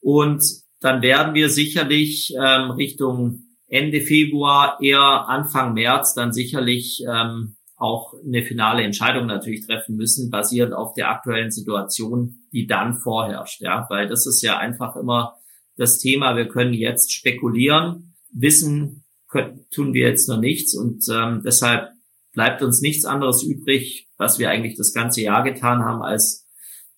Und 0.08 0.42
dann 0.80 1.02
werden 1.02 1.34
wir 1.34 1.50
sicherlich 1.50 2.32
ähm, 2.34 2.70
Richtung 2.70 3.42
Ende 3.66 4.00
Februar, 4.00 4.78
eher 4.80 5.28
Anfang 5.28 5.74
März 5.74 6.14
dann 6.14 6.32
sicherlich 6.32 7.04
ähm, 7.06 7.56
auch 7.76 8.14
eine 8.26 8.42
finale 8.42 8.84
Entscheidung 8.84 9.26
natürlich 9.26 9.66
treffen 9.66 9.96
müssen, 9.96 10.30
basierend 10.30 10.72
auf 10.72 10.94
der 10.94 11.10
aktuellen 11.10 11.50
Situation, 11.50 12.46
die 12.54 12.66
dann 12.66 12.96
vorherrscht. 12.96 13.60
Ja, 13.60 13.86
weil 13.90 14.08
das 14.08 14.26
ist 14.26 14.40
ja 14.40 14.56
einfach 14.56 14.96
immer 14.96 15.36
das 15.76 15.98
Thema. 15.98 16.36
Wir 16.36 16.48
können 16.48 16.72
jetzt 16.72 17.12
spekulieren, 17.12 18.14
wissen 18.32 19.04
können, 19.28 19.66
tun 19.70 19.92
wir 19.92 20.08
jetzt 20.08 20.26
noch 20.26 20.40
nichts 20.40 20.74
und 20.74 21.04
ähm, 21.12 21.42
deshalb 21.44 21.90
bleibt 22.32 22.62
uns 22.62 22.80
nichts 22.80 23.04
anderes 23.04 23.42
übrig, 23.42 24.08
was 24.16 24.38
wir 24.38 24.48
eigentlich 24.48 24.78
das 24.78 24.94
ganze 24.94 25.20
Jahr 25.20 25.42
getan 25.42 25.84
haben, 25.84 26.00
als 26.00 26.48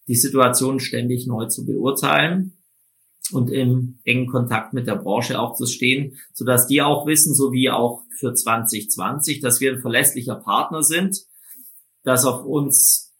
die 0.06 0.14
Situation 0.14 0.78
ständig 0.78 1.26
neu 1.26 1.46
zu 1.46 1.66
beurteilen 1.66 2.56
und 3.32 3.50
im 3.50 3.98
engen 4.04 4.26
Kontakt 4.26 4.72
mit 4.72 4.86
der 4.86 4.96
Branche 4.96 5.40
auch 5.40 5.54
zu 5.54 5.66
stehen, 5.66 6.16
so 6.32 6.44
dass 6.44 6.66
die 6.66 6.82
auch 6.82 7.06
wissen, 7.06 7.34
so 7.34 7.52
wie 7.52 7.70
auch 7.70 8.02
für 8.18 8.34
2020, 8.34 9.40
dass 9.40 9.60
wir 9.60 9.72
ein 9.72 9.80
verlässlicher 9.80 10.36
Partner 10.36 10.82
sind, 10.82 11.18
dass 12.04 12.24
auf 12.24 12.44
uns 12.44 13.10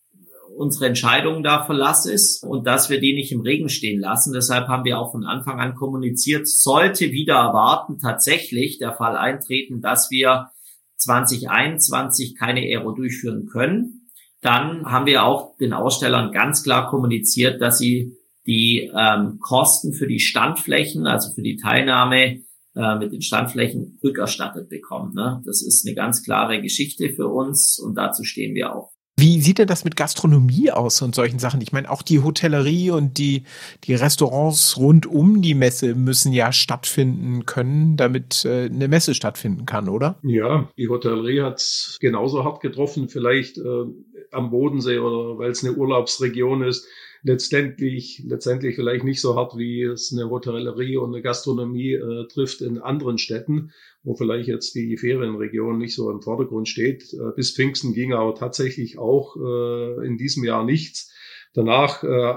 unsere 0.57 0.87
Entscheidung 0.87 1.43
da 1.43 1.65
Verlass 1.65 2.07
ist 2.07 2.45
und 2.45 2.67
dass 2.67 2.91
wir 2.91 3.01
die 3.01 3.15
nicht 3.15 3.33
im 3.33 3.41
Regen 3.41 3.69
stehen 3.69 4.01
lassen. 4.01 4.33
Deshalb 4.33 4.69
haben 4.69 4.85
wir 4.85 4.99
auch 4.99 5.13
von 5.13 5.25
Anfang 5.25 5.61
an 5.61 5.75
kommuniziert, 5.75 6.49
sollte 6.49 7.13
wieder 7.13 7.35
erwarten 7.35 7.99
tatsächlich 7.99 8.79
der 8.79 8.93
Fall 8.93 9.17
eintreten, 9.17 9.81
dass 9.81 10.11
wir 10.11 10.51
2021 10.97 12.37
keine 12.37 12.61
Aero 12.61 12.93
durchführen 12.93 13.47
können. 13.47 14.11
Dann 14.43 14.87
haben 14.87 15.07
wir 15.07 15.25
auch 15.25 15.57
den 15.59 15.73
Ausstellern 15.73 16.33
ganz 16.33 16.63
klar 16.63 16.89
kommuniziert, 16.89 17.61
dass 17.61 17.79
sie 17.79 18.17
die 18.51 18.91
ähm, 18.99 19.39
Kosten 19.39 19.93
für 19.93 20.09
die 20.09 20.19
Standflächen, 20.19 21.07
also 21.07 21.33
für 21.33 21.43
die 21.43 21.57
Teilnahme 21.57 22.43
äh, 22.75 22.97
mit 22.99 23.13
den 23.13 23.23
Standflächen 23.23 24.01
rückerstattet 24.03 24.69
bekommen. 24.69 25.15
Ne? 25.15 25.41
Das 25.47 25.63
ist 25.63 25.87
eine 25.87 25.95
ganz 25.95 26.25
klare 26.25 26.61
Geschichte 26.61 27.11
für 27.11 27.29
uns 27.29 27.79
und 27.79 27.95
dazu 27.95 28.25
stehen 28.25 28.57
wir 28.57 28.75
auch. 28.75 28.91
Wie 29.17 29.41
sieht 29.41 29.59
denn 29.59 29.69
das 29.69 29.85
mit 29.85 29.95
Gastronomie 29.97 30.73
aus 30.73 31.01
und 31.01 31.15
solchen 31.15 31.39
Sachen? 31.39 31.61
Ich 31.61 31.73
meine, 31.73 31.91
auch 31.91 32.03
die 32.03 32.23
Hotellerie 32.23 32.91
und 32.91 33.19
die, 33.19 33.45
die 33.85 33.95
Restaurants 33.95 34.79
rund 34.79 35.07
um 35.07 35.43
die 35.43 35.55
Messe 35.55 35.95
müssen 35.95 36.33
ja 36.33 36.53
stattfinden 36.53 37.47
können, 37.47 37.97
damit 37.97 38.45
äh, 38.45 38.65
eine 38.65 38.89
Messe 38.89 39.15
stattfinden 39.15 39.65
kann, 39.65 39.89
oder? 39.89 40.19
Ja, 40.25 40.69
die 40.77 40.89
Hotellerie 40.89 41.43
hat 41.43 41.59
es 41.59 41.99
genauso 42.01 42.43
hart 42.43 42.61
getroffen, 42.63 43.09
vielleicht 43.11 43.59
äh, 43.59 43.85
am 44.33 44.51
Bodensee 44.51 44.99
oder 44.99 45.39
weil 45.39 45.51
es 45.51 45.63
eine 45.63 45.77
Urlaubsregion 45.77 46.65
ist 46.65 46.89
letztendlich, 47.23 48.23
letztendlich 48.27 48.77
vielleicht 48.77 49.05
nicht 49.05 49.21
so 49.21 49.37
hart, 49.37 49.57
wie 49.57 49.83
es 49.83 50.13
eine 50.13 50.31
Hotellerie 50.31 50.97
und 50.97 51.15
eine 51.15 51.23
Gastronomie 51.23 51.93
äh, 51.93 52.27
trifft 52.29 52.61
in 52.61 52.79
anderen 52.79 53.19
Städten, 53.19 53.73
wo 54.03 54.15
vielleicht 54.15 54.49
jetzt 54.49 54.75
die 54.75 54.97
Ferienregion 54.97 55.79
nicht 55.79 55.95
so 55.95 56.11
im 56.11 56.23
Vordergrund 56.23 56.69
steht. 56.69 57.13
Äh, 57.13 57.33
bis 57.37 57.55
Pfingsten 57.55 57.93
ging 57.93 58.13
aber 58.13 58.35
tatsächlich 58.35 58.99
auch 58.99 59.37
äh, 59.37 60.07
in 60.07 60.17
diesem 60.17 60.45
Jahr 60.45 60.65
nichts. 60.65 61.13
Danach 61.53 62.05
äh, 62.05 62.35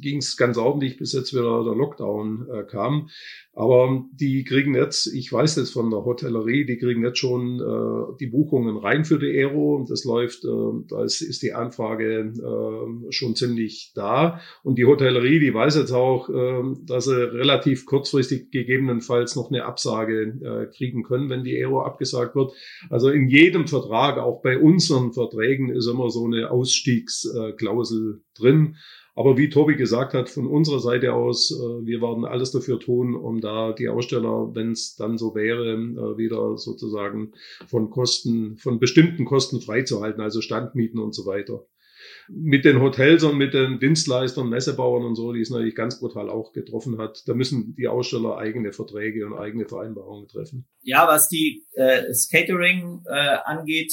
ging 0.00 0.18
es 0.18 0.36
ganz 0.36 0.58
ordentlich, 0.58 0.96
bis 0.96 1.12
jetzt 1.12 1.32
wieder 1.32 1.62
der 1.62 1.74
Lockdown 1.74 2.48
äh, 2.52 2.64
kam. 2.64 3.08
Aber 3.52 4.04
die 4.12 4.44
kriegen 4.44 4.76
jetzt, 4.76 5.12
ich 5.12 5.32
weiß 5.32 5.56
das 5.56 5.70
von 5.70 5.90
der 5.90 6.04
Hotellerie, 6.04 6.64
die 6.64 6.78
kriegen 6.78 7.02
jetzt 7.04 7.18
schon 7.18 7.60
äh, 7.60 8.16
die 8.20 8.28
Buchungen 8.28 8.76
rein 8.76 9.04
für 9.04 9.18
die 9.18 9.26
Aero. 9.26 9.84
Das 9.88 10.04
läuft, 10.04 10.44
äh, 10.44 10.48
da 10.88 11.02
ist, 11.02 11.20
ist 11.20 11.42
die 11.42 11.52
Anfrage 11.52 12.32
äh, 12.32 13.12
schon 13.12 13.34
ziemlich 13.34 13.90
da. 13.94 14.40
Und 14.62 14.78
die 14.78 14.84
Hotellerie, 14.84 15.40
die 15.40 15.52
weiß 15.52 15.76
jetzt 15.76 15.90
auch, 15.90 16.28
äh, 16.28 16.62
dass 16.86 17.06
sie 17.06 17.20
relativ 17.20 17.86
kurzfristig 17.86 18.52
gegebenenfalls 18.52 19.34
noch 19.34 19.50
eine 19.50 19.64
Absage 19.64 20.32
äh, 20.42 20.66
kriegen 20.76 21.02
können, 21.02 21.28
wenn 21.28 21.42
die 21.42 21.56
Aero 21.56 21.82
abgesagt 21.82 22.36
wird. 22.36 22.52
Also 22.88 23.10
in 23.10 23.28
jedem 23.28 23.66
Vertrag, 23.66 24.18
auch 24.18 24.42
bei 24.42 24.58
unseren 24.58 25.12
Verträgen, 25.12 25.70
ist 25.70 25.88
immer 25.88 26.10
so 26.10 26.24
eine 26.24 26.52
Ausstiegsklausel 26.52 28.22
drin. 28.38 28.76
Aber 29.14 29.36
wie 29.36 29.48
Tobi 29.48 29.76
gesagt 29.76 30.14
hat, 30.14 30.28
von 30.28 30.46
unserer 30.46 30.80
Seite 30.80 31.12
aus, 31.12 31.50
äh, 31.50 31.86
wir 31.86 32.00
werden 32.00 32.24
alles 32.24 32.50
dafür 32.52 32.78
tun, 32.78 33.14
um 33.14 33.40
da 33.40 33.72
die 33.72 33.88
Aussteller, 33.88 34.54
wenn 34.54 34.72
es 34.72 34.96
dann 34.96 35.18
so 35.18 35.34
wäre, 35.34 35.72
äh, 35.72 36.18
wieder 36.18 36.56
sozusagen 36.56 37.32
von 37.66 37.90
Kosten, 37.90 38.56
von 38.56 38.78
bestimmten 38.78 39.24
Kosten 39.24 39.60
freizuhalten, 39.60 40.20
also 40.20 40.40
Standmieten 40.40 41.00
und 41.00 41.14
so 41.14 41.26
weiter. 41.26 41.66
Mit 42.28 42.64
den 42.64 42.80
Hotels 42.80 43.24
und 43.24 43.36
mit 43.36 43.54
den 43.54 43.78
Dienstleistern, 43.78 44.48
Messebauern 44.48 45.04
und 45.04 45.16
so, 45.16 45.32
die 45.32 45.40
es 45.40 45.50
natürlich 45.50 45.74
ganz 45.74 45.98
brutal 45.98 46.30
auch 46.30 46.52
getroffen 46.52 46.98
hat, 46.98 47.22
da 47.26 47.34
müssen 47.34 47.74
die 47.76 47.88
Aussteller 47.88 48.38
eigene 48.38 48.72
Verträge 48.72 49.26
und 49.26 49.34
eigene 49.34 49.66
Vereinbarungen 49.66 50.28
treffen. 50.28 50.66
Ja, 50.82 51.06
was 51.06 51.28
die 51.28 51.64
äh, 51.74 52.04
Catering 52.30 53.02
äh, 53.06 53.36
angeht, 53.44 53.92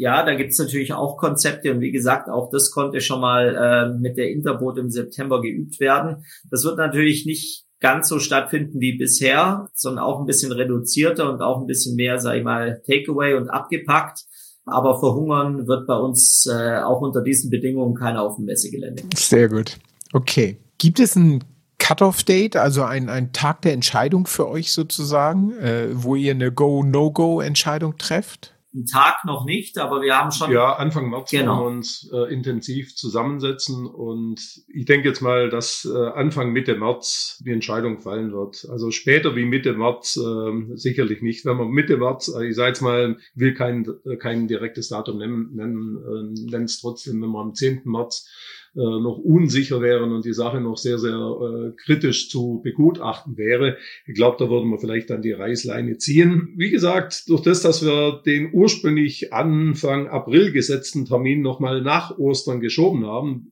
ja, 0.00 0.24
da 0.24 0.34
gibt's 0.34 0.58
natürlich 0.58 0.94
auch 0.94 1.18
Konzepte 1.18 1.70
und 1.70 1.80
wie 1.80 1.92
gesagt, 1.92 2.30
auch 2.30 2.48
das 2.48 2.70
konnte 2.70 3.02
schon 3.02 3.20
mal 3.20 3.54
äh, 3.54 3.98
mit 3.98 4.16
der 4.16 4.30
Interboot 4.30 4.78
im 4.78 4.88
September 4.88 5.42
geübt 5.42 5.78
werden. 5.78 6.24
Das 6.50 6.64
wird 6.64 6.78
natürlich 6.78 7.26
nicht 7.26 7.66
ganz 7.80 8.08
so 8.08 8.18
stattfinden 8.18 8.80
wie 8.80 8.96
bisher, 8.96 9.68
sondern 9.74 10.02
auch 10.02 10.18
ein 10.18 10.24
bisschen 10.24 10.52
reduzierter 10.52 11.30
und 11.30 11.42
auch 11.42 11.60
ein 11.60 11.66
bisschen 11.66 11.96
mehr, 11.96 12.18
sag 12.18 12.36
ich 12.36 12.44
mal, 12.44 12.80
Takeaway 12.86 13.34
und 13.34 13.50
abgepackt. 13.50 14.24
Aber 14.64 14.98
verhungern 15.00 15.66
wird 15.66 15.86
bei 15.86 15.96
uns 15.96 16.46
äh, 16.46 16.78
auch 16.78 17.02
unter 17.02 17.20
diesen 17.20 17.50
Bedingungen 17.50 17.94
keiner 17.94 18.22
auf 18.22 18.36
dem 18.36 18.46
Messegelände. 18.46 19.02
Sehr 19.14 19.50
gut. 19.50 19.76
Okay. 20.14 20.56
Gibt 20.78 20.98
es 20.98 21.14
ein 21.14 21.44
Cut-off-Date, 21.78 22.56
also 22.56 22.84
ein, 22.84 23.10
ein 23.10 23.34
Tag 23.34 23.60
der 23.62 23.74
Entscheidung 23.74 24.26
für 24.26 24.48
euch 24.48 24.72
sozusagen, 24.72 25.52
äh, 25.58 25.88
wo 25.92 26.14
ihr 26.14 26.30
eine 26.30 26.52
Go-No-Go-Entscheidung 26.52 27.98
trefft? 27.98 28.54
Einen 28.72 28.86
Tag 28.86 29.24
noch 29.24 29.44
nicht, 29.44 29.78
aber 29.78 30.00
wir 30.00 30.16
haben 30.16 30.30
schon. 30.30 30.52
Ja, 30.52 30.74
Anfang 30.74 31.10
März 31.10 31.30
genau. 31.30 31.56
werden 31.56 31.58
wir 31.58 31.76
uns 31.76 32.10
äh, 32.12 32.32
intensiv 32.32 32.94
zusammensetzen 32.94 33.86
und 33.86 34.40
ich 34.68 34.84
denke 34.84 35.08
jetzt 35.08 35.20
mal, 35.20 35.50
dass 35.50 35.84
äh, 35.84 36.08
Anfang 36.10 36.52
Mitte 36.52 36.76
März 36.76 37.42
die 37.44 37.50
Entscheidung 37.50 37.98
fallen 37.98 38.32
wird. 38.32 38.66
Also 38.70 38.90
später 38.90 39.34
wie 39.34 39.44
Mitte 39.44 39.72
März 39.72 40.16
äh, 40.16 40.76
sicherlich 40.76 41.20
nicht. 41.20 41.44
Wenn 41.44 41.56
man 41.56 41.68
Mitte 41.68 41.96
März, 41.96 42.28
äh, 42.28 42.46
ich 42.46 42.54
sage 42.54 42.68
jetzt 42.68 42.82
mal, 42.82 43.16
will 43.34 43.54
kein, 43.54 43.86
kein 44.20 44.46
direktes 44.46 44.88
Datum 44.88 45.18
nennen, 45.18 45.50
nennen, 45.54 46.44
äh, 46.52 46.62
es 46.62 46.80
trotzdem, 46.80 47.20
wenn 47.22 47.30
man 47.30 47.48
am 47.48 47.54
10. 47.54 47.82
März 47.84 48.28
äh, 48.69 48.69
noch 48.78 49.18
unsicher 49.18 49.80
wären 49.80 50.12
und 50.12 50.24
die 50.24 50.32
Sache 50.32 50.60
noch 50.60 50.76
sehr, 50.76 50.98
sehr 50.98 51.14
äh, 51.14 51.72
kritisch 51.76 52.28
zu 52.28 52.60
begutachten 52.62 53.36
wäre. 53.36 53.76
Ich 54.06 54.14
glaube, 54.14 54.36
da 54.38 54.48
würden 54.48 54.70
wir 54.70 54.78
vielleicht 54.78 55.10
dann 55.10 55.22
die 55.22 55.32
Reißleine 55.32 55.98
ziehen. 55.98 56.54
Wie 56.56 56.70
gesagt, 56.70 57.28
durch 57.28 57.42
das, 57.42 57.62
dass 57.62 57.84
wir 57.84 58.22
den 58.24 58.50
ursprünglich 58.52 59.32
Anfang 59.32 60.08
April 60.08 60.52
gesetzten 60.52 61.04
Termin 61.04 61.42
nochmal 61.42 61.82
nach 61.82 62.16
Ostern 62.18 62.60
geschoben 62.60 63.06
haben, 63.06 63.50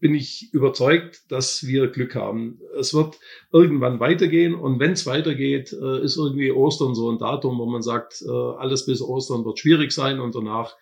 bin 0.00 0.14
ich 0.14 0.50
überzeugt, 0.52 1.24
dass 1.30 1.66
wir 1.66 1.88
Glück 1.88 2.14
haben. 2.14 2.60
Es 2.78 2.94
wird 2.94 3.18
irgendwann 3.52 4.00
weitergehen 4.00 4.54
und 4.54 4.78
wenn 4.78 4.92
es 4.92 5.06
weitergeht, 5.06 5.72
äh, 5.72 6.02
ist 6.04 6.16
irgendwie 6.16 6.52
Ostern 6.52 6.94
so 6.94 7.10
ein 7.10 7.18
Datum, 7.18 7.58
wo 7.58 7.66
man 7.66 7.82
sagt, 7.82 8.22
äh, 8.22 8.30
alles 8.30 8.86
bis 8.86 9.02
Ostern 9.02 9.44
wird 9.44 9.58
schwierig 9.58 9.92
sein 9.92 10.20
und 10.20 10.34
danach 10.34 10.76